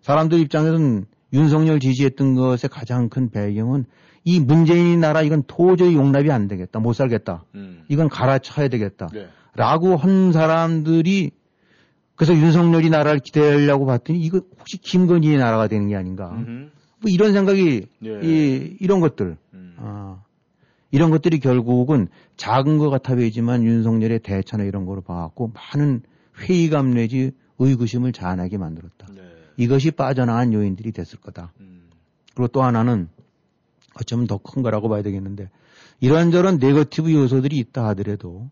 [0.00, 3.86] 사람들 입장에서는 윤석열 지지했던 것의 가장 큰 배경은
[4.24, 6.78] 이 문재인 나라 이건 도저히 용납이 안 되겠다.
[6.78, 7.44] 못 살겠다.
[7.54, 7.84] 음.
[7.88, 9.08] 이건 갈아쳐야 되겠다.
[9.12, 9.28] 네.
[9.54, 11.32] 라고 한 사람들이
[12.14, 16.30] 그래서 윤석열이 나라를 기대하려고 봤더니 이거 혹시 김건희의 나라가 되는 게 아닌가.
[16.30, 16.70] 음흠.
[17.00, 18.20] 뭐 이런 생각이 예.
[18.22, 19.36] 이, 이런 것들.
[19.54, 19.74] 음.
[19.78, 20.22] 아,
[20.92, 26.02] 이런 것들이 결국은 작은 것 같아 보이지만 윤석열의 대처나 이런 거로 봐갖고 많은
[26.38, 29.08] 회의감 내지 의구심을 자아나게 만들었다.
[29.14, 29.22] 네.
[29.56, 31.52] 이것이 빠져나간 요인들이 됐을 거다.
[31.60, 31.90] 음.
[32.34, 33.08] 그리고 또 하나는
[34.00, 35.50] 어쩌면 더 큰 거라고 봐야 되겠는데
[36.00, 38.50] 이런저런 네거티브 요소들이 있다 하더라도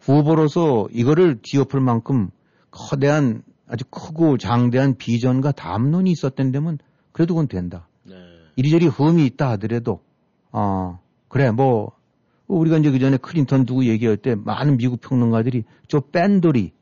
[0.00, 2.30] 후보로서 이거를 뒤엎을 만큼
[2.70, 6.78] 거대한 아주 크고 장대한 비전과 담론이 있었던 데면
[7.12, 7.88] 그래도 그건 된다.
[8.04, 8.14] 네.
[8.56, 10.00] 이리저리 흠이 있다 하더라도
[10.50, 10.98] 어
[11.28, 11.92] 그래 뭐
[12.48, 16.81] 우리가 이제 그 전에 클린턴 두고 얘기할 때 많은 미국 평론가들이 저 뺀돌이 음.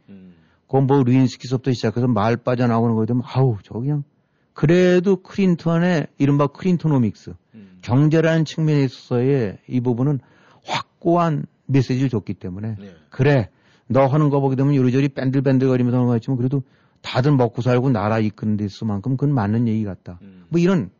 [0.70, 4.04] 그건 뭐 르윈스키서부터 시작해서 말 빠져나오는 거 되면 아우 저 그냥
[4.52, 7.78] 그래도 클린턴의 이른바 Clintonomics 음.
[7.82, 10.20] 경제라는 측면에 있어서의 이 부분은
[10.64, 12.94] 확고한 메시지를 줬기 때문에 네.
[13.08, 13.48] 그래
[13.88, 16.62] 너 하는 거 보게 되면 요리저리 밴들밴들거리면서 하는 거 같지만 그래도
[17.02, 20.20] 다들 먹고 살고 나라 이끄는 데서만큼 그건 맞는 얘기 같다.
[20.22, 20.44] 음.
[20.50, 20.90] 뭐 이런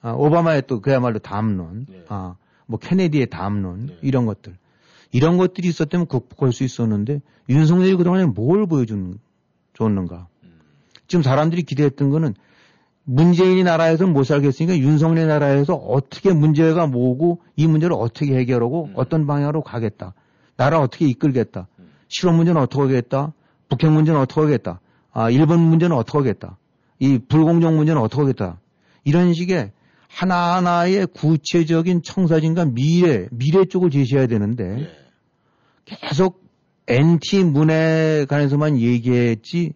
[0.00, 2.04] 아, 오바마의 또 그야말로 담론, 네.
[2.08, 2.34] 아,
[2.66, 3.98] 뭐 케네디의 담론 네.
[4.02, 4.56] 이런 것들
[5.16, 9.18] 이런 것들이 있었다면 극복할 수 있었는데 윤석열이 그동안에 뭘 보여준
[9.72, 10.28] 줬는가?
[10.44, 10.60] 음.
[11.08, 12.34] 지금 사람들이 기대했던 거는
[13.04, 18.92] 문재인이 나라에서 못 살겠으니까 윤석열 나라에서 어떻게 문제가 뭐고 이 문제를 어떻게 해결하고 음.
[18.94, 20.12] 어떤 방향으로 가겠다.
[20.58, 21.66] 나라 어떻게 이끌겠다.
[21.78, 21.92] 음.
[22.08, 23.32] 실업 문제는 어떻게 하겠다.
[23.70, 24.80] 북핵 문제는 어떻게 하겠다.
[25.12, 26.58] 아, 일본 문제는 어떻게 하겠다.
[26.98, 28.60] 이 불공정 문제는 어떻게 하겠다.
[29.04, 29.72] 이런 식의
[30.08, 35.05] 하나하나의 구체적인 청사진과 미래, 미래 쪽을 제시해야 되는데 예.
[35.86, 36.44] 계속
[36.88, 39.72] NT 문에 관해서만 얘기했지,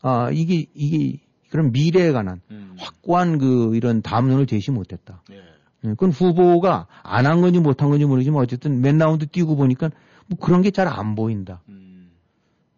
[0.00, 1.20] 아, 이게, 이게
[1.50, 2.74] 그런 미래에 관한 음.
[2.78, 5.22] 확고한 그 이런 담론을 제시 못했다.
[5.30, 5.36] 예.
[5.36, 5.88] 예.
[5.90, 9.90] 그건 후보가 안 한 건지 못한 건지 모르지만 어쨌든 맨 라운드 뛰고 보니까
[10.28, 11.62] 뭐 그런 게 잘 안 보인다.
[11.68, 12.10] 음.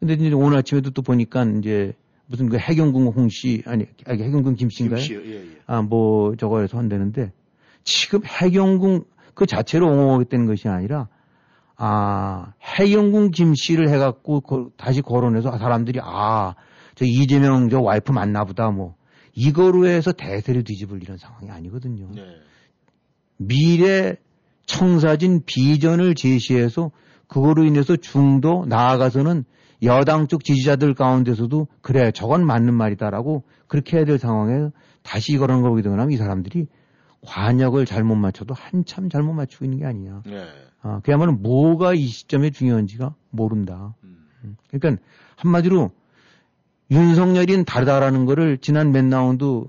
[0.00, 1.92] 근데 이제 오늘 아침에도 또 보니까 이제
[2.26, 4.98] 무슨 그 해경궁 홍씨 아니, 아니 해경궁 김씨인가요?
[5.00, 5.46] 김씨, 예, 예.
[5.66, 7.32] 아뭐 저거에서 한다는데
[7.84, 9.04] 지금 해경궁
[9.34, 11.08] 그 자체로 옹호하겠다는 것이 아니라
[11.84, 16.54] 아 해경궁 김씨를 해갖고 거, 다시 거론해서 사람들이 아
[16.94, 18.94] 저 이재명 저 와이프 맞나 보다 뭐
[19.34, 22.08] 이거로 해서 대세를 뒤집을 이런 상황이 아니거든요.
[22.14, 22.22] 네.
[23.38, 24.16] 미래
[24.66, 26.90] 청사진 비전을 제시해서
[27.26, 29.44] 그거로 인해서 중도 나아가서는
[29.82, 34.68] 여당 쪽 지지자들 가운데서도 그래 저건 맞는 말이다라고 그렇게 해야 될 상황에
[35.02, 36.66] 다시 이거라는 걸 보게 되면 이 사람들이
[37.26, 40.22] 관역을 잘못 맞춰도 한참 잘못 맞추고 있는 게 아니냐.
[40.26, 40.46] 네.
[40.82, 43.94] 아, 그야말로 뭐가 이 시점에 중요한지가 모른다.
[44.02, 44.26] 음.
[44.44, 44.56] 음.
[44.68, 45.02] 그러니까
[45.36, 45.92] 한마디로
[46.90, 49.64] 윤석열인 다르다라는 거를 지난 맨 라운드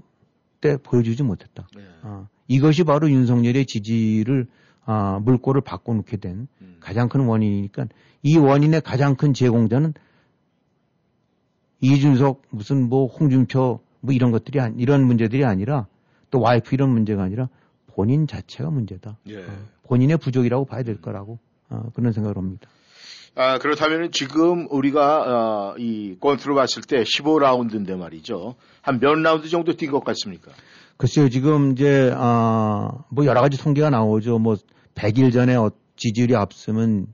[0.61, 1.67] 때 보여주지 못했다.
[1.75, 1.83] 네.
[2.01, 4.47] 아, 이것이 바로 윤석열의 지지를
[4.85, 6.77] 아, 물꼬를 바꿔놓게 된 음.
[6.79, 7.87] 가장 큰 원인이니까
[8.23, 9.93] 이 원인의 가장 큰 제공자는
[11.81, 15.87] 이준석 무슨 뭐 홍준표 뭐 이런 것들이 아니, 이런 문제들이 아니라
[16.33, 17.47] 또 와이프 이런 문제가 아니라
[17.95, 19.17] 본인 자체가 문제다.
[19.29, 19.37] 예.
[19.37, 19.47] 어,
[19.83, 21.37] 본인의 부족이라고 봐야 될 거라고
[21.69, 22.67] 어, 그런 생각을 합니다.
[23.35, 25.21] 아, 그렇다면 지금 우리가
[25.73, 28.55] 어, 이 권투로 봤을 때 15라운드인데 말이죠.
[28.81, 30.51] 한 몇 라운드 정도 뛴 것 같습니까?
[30.97, 34.39] 글쎄요, 지금 이제 아, 뭐 여러 가지 통계가 나오죠.
[34.39, 34.55] 뭐
[34.95, 37.05] 100일 전에 어, 지지율이 앞서면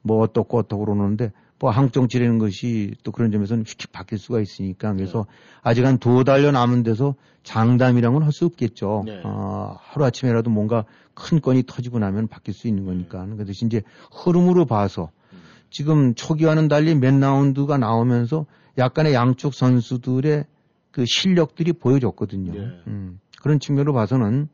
[0.00, 1.30] 뭐 어떻고 어떻고 그러는데
[1.62, 5.34] 뭐 한국 정치라는 것이 또 그런 점에서는 쉽게 바뀔 수가 있으니까 그래서 네.
[5.62, 9.04] 아직 한 두 달여 남은 데서 장담이란 건할수 없겠죠.
[9.06, 9.20] 네.
[9.22, 10.84] 어, 하루 아침에라도 뭔가
[11.14, 13.22] 큰 건이 터지고 나면 바뀔 수 있는 거니까.
[13.22, 13.36] 음.
[13.36, 13.82] 그 대신 이제
[14.12, 15.10] 흐름으로 봐서
[15.70, 18.44] 지금 초기와는 달리 몇 라운드가 나오면서
[18.76, 20.44] 약간의 양쪽 선수들의
[20.90, 22.52] 그 실력들이 보여졌거든요.
[22.54, 22.68] 네.
[22.88, 24.48] 음, 그런 측면으로 봐서는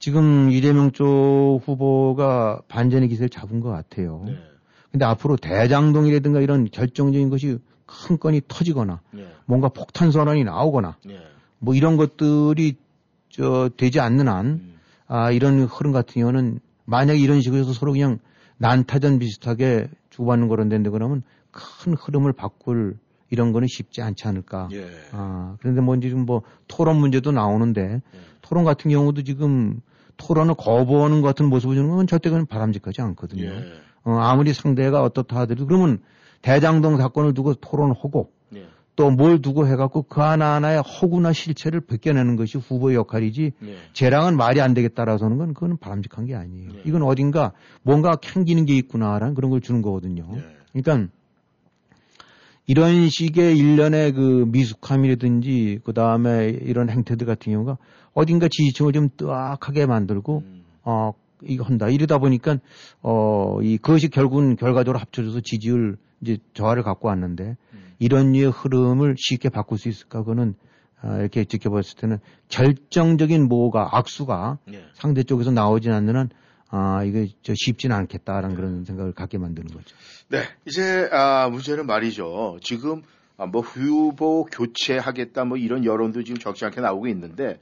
[0.00, 4.24] 지금 이재명 쪽 후보가 반전의 기세를 잡은 것 같아요.
[4.94, 4.98] 네.
[4.98, 9.26] 근데 앞으로 대장동이라든가 이런 결정적인 것이 큰 건이 터지거나 네.
[9.44, 11.18] 뭔가 폭탄 선언이 나오거나 네.
[11.58, 12.76] 뭐 이런 것들이
[13.28, 14.74] 저 되지 않는 한 음.
[15.08, 18.18] 아, 이런 흐름 같은 경우는 만약에 이런 식으로 해서 서로 그냥
[18.58, 22.96] 난타전 비슷하게 주고받는 그런 데인데 그러면 큰 흐름을 바꿀
[23.30, 24.68] 이런 거는 쉽지 않지 않을까.
[24.72, 24.86] 예.
[25.10, 28.18] 아, 그런데 뭐 지금 뭐 토론 문제도 나오는데 예.
[28.42, 29.80] 토론 같은 경우도 지금
[30.18, 33.50] 토론을 거부하는 것 같은 모습을 주는 건 절대 그는 바람직하지 않거든요.
[34.06, 34.10] 예.
[34.10, 35.98] 어, 아무리 상대가 어떻다 하더라도 그러면
[36.42, 38.66] 대장동 사건을 두고 토론하고 예.
[38.96, 43.76] 또뭘 두고 해갖고 그 하나하나의 허구나 실체를 벗겨내는 것이 후보의 역할이지 네.
[43.92, 46.72] 쟤랑은 말이 안 되겠다라서는 건 그건 바람직한 게 아니에요.
[46.72, 46.82] 네.
[46.84, 47.52] 이건 어딘가
[47.82, 50.28] 뭔가 캥기는 게 있구나라는 그런 걸 주는 거거든요.
[50.32, 50.42] 네.
[50.72, 51.10] 그러니까
[52.66, 57.78] 이런 식의 일련의 그 미숙함이라든지 그 다음에 이런 행태들 같은 경우가
[58.14, 60.64] 어딘가 지지층을 좀 뜨악하게 만들고 음.
[60.84, 61.12] 어
[61.46, 62.58] 이거 한다 이러다 보니까
[63.02, 67.94] 어 이 그것이 결국은 결과적으로 합쳐져서 지지율 이제 저하를 갖고 왔는데 음.
[67.98, 70.20] 이런 류의 흐름을 쉽게 바꿀 수 있을까?
[70.20, 70.54] 그거는
[71.00, 72.18] 아, 이렇게 지켜봤을 때는
[72.48, 74.84] 결정적인 뭐가 악수가 네.
[74.94, 76.30] 상대 쪽에서 나오진 않는 한
[76.70, 78.56] 아, 이게 저 쉽지는 않겠다라는 네.
[78.56, 79.94] 그런 생각을 갖게 만드는 거죠.
[80.28, 80.40] 네.
[80.66, 82.58] 이제, 아, 문제는 말이죠.
[82.62, 83.02] 지금,
[83.36, 87.60] 아, 뭐, 후보 교체하겠다, 뭐, 이런 여론도 지금 적지 않게 나오고 있는데,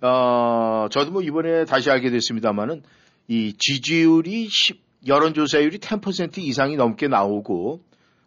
[0.00, 2.82] 어, 저도 뭐, 이번에 다시 알게 됐습니다만은,
[3.28, 7.80] 이 지지율이 10, 여론조사율이 10% 이상이 넘게 나오고,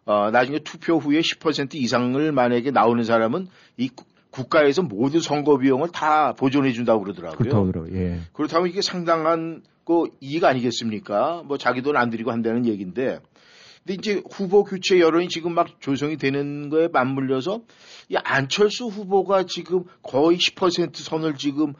[0.04, 3.90] 어, 나중에 투표 후에 10% 이상을 만약에 나오는 사람은 이
[4.30, 7.36] 국가에서 모든 선거 비용을 다 보존해 준다고 그러더라고요.
[7.36, 8.20] 그렇다고 예.
[8.32, 11.42] 그렇다면 이게 상당한 그 이익 아니겠습니까?
[11.46, 13.18] 뭐 자기 돈 안 들이고 한다는 얘기인데.
[13.84, 17.62] 근데 이제 후보 교체 여론이 지금 막 조성이 되는 거에 맞물려서
[18.08, 21.74] 이 안철수 후보가 지금 거의 10% 선을 지금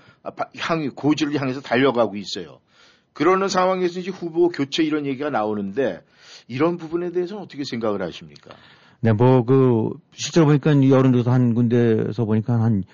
[0.58, 2.58] 향해 고지를 향해서 달려가고 있어요.
[3.12, 6.02] 그러는 상황에서 이제 후보 교체 이런 얘기가 나오는데
[6.48, 8.50] 이런 부분에 대해서는 어떻게 생각을 하십니까?
[9.00, 12.84] 네, 뭐, 그, 실제로 보니까 여론조사 한 군데에서 보니까 한,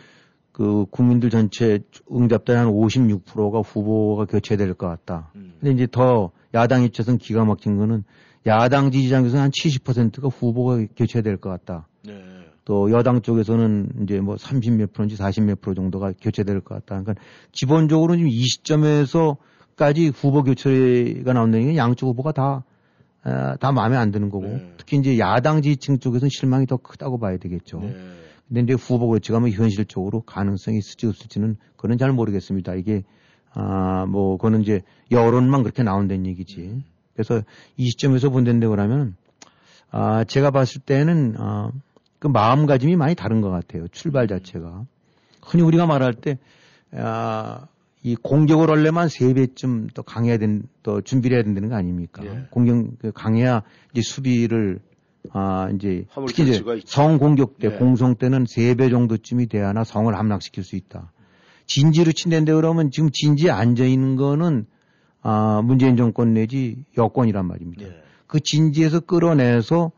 [0.52, 5.30] 그, 국민들 전체 응답자의 한 56%가 후보가 교체될 것 같다.
[5.36, 5.54] 음.
[5.60, 8.04] 근데 이제 더 야당 입장에서는 기가 막힌 거는
[8.46, 11.86] 야당 지지자에서 한 70%가 후보가 교체될 것 같다.
[12.06, 12.14] 네.
[12.64, 17.02] 또 여당 쪽에서는 이제 뭐 30 몇 프로인지 40 몇 프로 정도가 교체될 것 같다.
[17.02, 17.14] 그러니까
[17.52, 19.36] 기본적으로 지금 이 시점에서
[19.78, 22.64] 까지 후보 교체가 나온다는 게 양쪽 후보가 다
[23.24, 24.72] 어, 다 마음에 안 드는 거고 네.
[24.76, 27.80] 특히 이제 야당 지지층 쪽에서는 실망이 더 크다고 봐야 되겠죠.
[27.80, 27.96] 네.
[28.48, 32.74] 근데 이제 후보 그렇지가 면 현실적으로 가능성이 있을지 없을지는 그건 잘 모르겠습니다.
[32.74, 33.04] 이게
[33.54, 36.60] 아 뭐 그거는 이제 여론만 그렇게 나온다는 얘기지.
[36.60, 36.84] 음.
[37.14, 37.42] 그래서
[37.76, 39.16] 이 시점에서 본다는데 그러면
[39.90, 41.70] 아 제가 봤을 때는 아
[42.18, 43.86] 그 마음가짐이 많이 다른 것 같아요.
[43.88, 44.28] 출발 음.
[44.28, 44.84] 자체가
[45.42, 46.38] 흔히 우리가 말할 때
[46.92, 47.66] 아,
[48.02, 52.24] 이 공격을 하려면 세 배쯤 더 강해야 된, 더 준비를 해야 된다는 거 아닙니까?
[52.24, 52.46] 예.
[52.50, 54.80] 공격, 그 강해야 이제 수비를,
[55.32, 57.76] 아, 이제, 특히 이제 성 공격 때, 예.
[57.76, 61.12] 공성 때는 세 배 정도쯤이 돼야나 성을 함락시킬 수 있다.
[61.66, 64.66] 진지로 친다는데 그러면 지금 진지에 앉아 있는 거는,
[65.22, 67.84] 아, 문재인 정권 내지 여권이란 말입니다.
[67.84, 68.02] 예.
[68.26, 69.90] 그 진지에서 끌어내서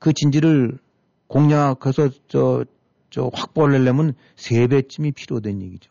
[0.00, 0.78] 그 진지를
[1.28, 2.64] 공략해서 저,
[3.10, 5.90] 저 확보를 하려면 세 배쯤이 필요된 얘기죠.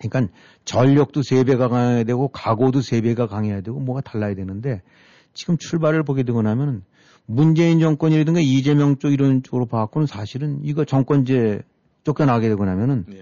[0.00, 0.32] 그러니까
[0.64, 4.82] 전력도 세 배가 강해야 되고 각오도 세 배가 강해야 되고 뭐가 달라야 되는데
[5.34, 6.82] 지금 출발을 보게 되고 나면
[7.26, 11.60] 문재인 정권이라든가 이재명 쪽 이런 쪽으로 봐갖고는 사실은 이거 정권제
[12.04, 13.20] 쫓겨나게 되고 나면은 예.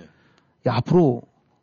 [0.66, 1.22] 야, 앞으로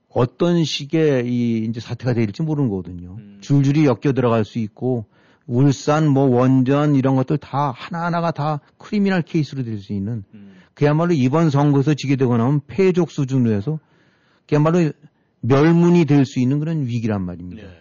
[0.10, 3.16] 어떤 식의 이 이제 사태가 될지 모르는 거거든요.
[3.18, 3.38] 음.
[3.42, 5.06] 줄줄이 엮여 들어갈 수 있고
[5.48, 10.56] 울산 뭐 원전 이런 것들 다 하나하나가 다 크리미널 케이스로 될 수 있는 음.
[10.74, 13.80] 그야말로 이번 선거에서 지게 되고 나면 패족 수준으로 해서
[14.48, 14.92] 그야말로
[15.42, 17.64] 멸문이 될 수 있는 그런 위기란 말입니다.
[17.64, 17.78] 네.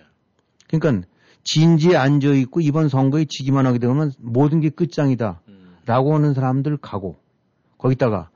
[0.69, 1.07] 그러니까
[1.45, 5.41] 진지에 앉아 있고 이번 선거에 지기만 하게 되면 모든 게 끝장이다.
[5.49, 5.77] 음.
[5.87, 7.17] 라고 하는 사람들 가고
[7.79, 8.31] 거기다가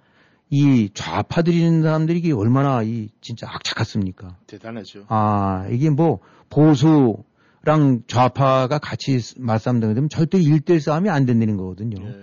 [0.51, 4.37] 이 좌파들이는 사람들이 이게 얼마나 이 진짜 악착같습니까?
[4.47, 5.05] 대단하죠.
[5.09, 7.25] 아, 이게 뭐 보수라고
[7.63, 12.03] 랑 좌파가 같이 맞싸움당하 되면 절대 1대1 싸움이 안 된다는 거거든요.
[12.03, 12.15] 네.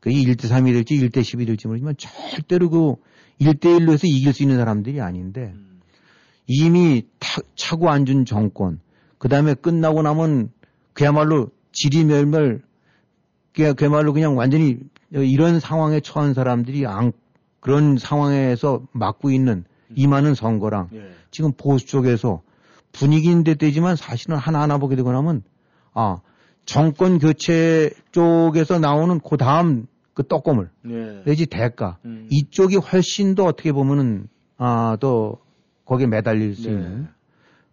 [0.00, 2.94] 그게 1대 3이 될지 1대 10이 될지 모르지만 절대로 그
[3.40, 5.80] 1대1로 해서 이길 수 있는 사람들이 아닌데 음.
[6.46, 8.80] 이미 타, 차고 앉은 정권
[9.18, 10.50] 그 다음에 끝나고 나면
[10.92, 12.62] 그야말로 지리멸멸
[13.76, 14.78] 그야말로 그냥 완전히
[15.10, 17.12] 이런 상황에 처한 사람들이 안,
[17.60, 19.64] 그런 상황에서 막고 있는
[19.94, 21.10] 이 많은 선거랑 예.
[21.30, 22.42] 지금 보수 쪽에서
[22.92, 25.42] 분위기인데 되지만 사실은 하나하나 보게 되고 나면
[25.94, 26.20] 아
[26.64, 31.22] 정권 교체 쪽에서 나오는 그 다음 그 떡고물 예.
[31.26, 32.26] 내지 대가 음.
[32.30, 35.36] 이쪽이 훨씬 더 어떻게 보면은 아더
[35.84, 36.70] 거기에 매달릴 수 네.
[36.70, 37.08] 있는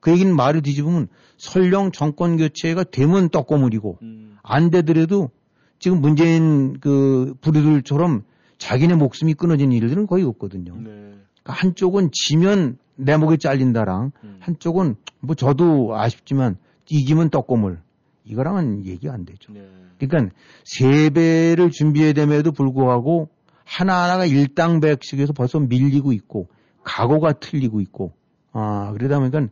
[0.01, 4.37] 그 얘기는 말을 뒤집으면 설령 정권 교체가 되면 떡고물이고 음.
[4.43, 5.31] 안 되더라도
[5.79, 8.23] 지금 문재인 그 부류들처럼
[8.57, 10.75] 자기네 목숨이 끊어진 일들은 거의 없거든요.
[10.75, 10.83] 네.
[10.83, 14.37] 그러니까 한쪽은 지면 내 목이 잘린다랑 음.
[14.41, 16.57] 한쪽은 뭐 저도 아쉽지만
[16.89, 17.79] 이기면 떡고물
[18.25, 19.51] 이거랑은 얘기가 안 되죠.
[19.53, 19.67] 네.
[19.99, 23.29] 그러니까 세 배를 준비해야 됨에도 불구하고
[23.65, 26.47] 하나하나가 일당백식에서 벌써 밀리고 있고
[26.83, 28.13] 각오가 틀리고 있고
[28.51, 29.47] 아 그러다 보니까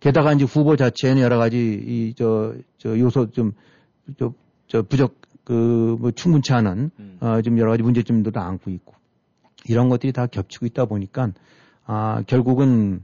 [0.00, 6.52] 게다가 이제 후보 자체는 여러 가지 이 저 저 요소 좀저저 부적 그 뭐 충분치
[6.52, 7.18] 않은 음.
[7.20, 8.94] 어좀 여러 가지 문제점들도 안고 있고
[9.66, 11.32] 이런 것들이 다 겹치고 있다 보니까
[11.84, 13.02] 아 결국은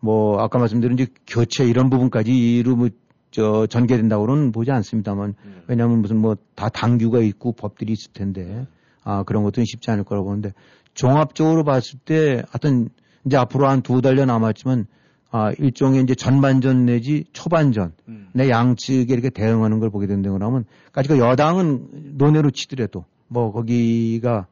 [0.00, 2.88] 뭐 아까 말씀드린 이제 교체 이런 부분까지로 뭐
[3.30, 5.62] 저 전개된다고는 보지 않습니다만 음.
[5.68, 8.66] 왜냐하면 무슨 뭐 다 당규가 있고 법들이 있을 텐데
[9.02, 10.52] 아 그런 것들은 쉽지 않을 거라고 보는데
[10.94, 12.88] 종합적으로 봤을 때 하여튼
[13.24, 14.86] 이제 앞으로 한 두 달여 남았지만
[15.30, 18.28] 아 일종의 이제 전반전 내지 초반전 음.
[18.32, 24.46] 내 양측에 이렇게 대응하는 걸 보게 된다고 하면 까지그 여당은 논외로 치더라도 뭐 거기가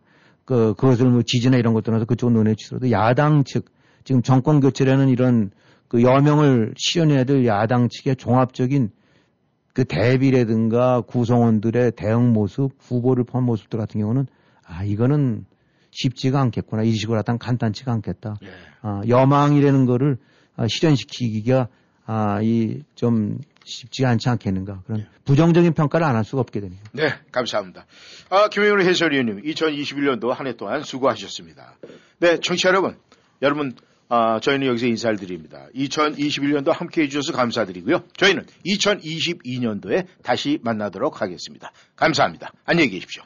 [0.44, 3.66] 그 그것을 뭐 지지나 이런 것들은 그쪽 논외 치더라도 야당 측
[4.04, 5.50] 지금 정권 교체라는 이런
[5.88, 8.90] 그 여명을 시연해야 될 야당 측의 종합적인
[9.72, 14.26] 그 대비라든가 구성원들의 대응 모습, 후보를 포함 모습들 같은 경우는
[14.66, 15.46] 아, 이거는
[15.90, 16.82] 쉽지가 않겠구나.
[16.82, 18.36] 이 식으로 하다 간단치가 않겠다.
[18.42, 18.48] 예.
[18.82, 20.18] 아, 여망이라는 거를
[20.56, 21.68] 아, 실현시키기가
[22.06, 24.82] 아, 이 좀 쉽지 않지 않겠는가.
[24.86, 25.06] 그런 예.
[25.26, 26.80] 부정적인 평가를 안 할 수가 없게 되네요.
[26.92, 27.84] 네, 감사합니다.
[28.30, 31.76] 아, 김영일 해설위원님, 2021년도 한 해 동안 수고하셨습니다.
[32.18, 32.96] 네, 청취자 여러분,
[33.42, 33.74] 여러분
[34.08, 35.66] 아, 저희는 여기서 인사를 드립니다.
[35.74, 38.04] 2021년도 함께 해주셔서 감사드리고요.
[38.16, 41.72] 저희는 2022년도에 다시 만나도록 하겠습니다.
[41.96, 42.52] 감사합니다.
[42.64, 43.22] 안녕히 계십시오.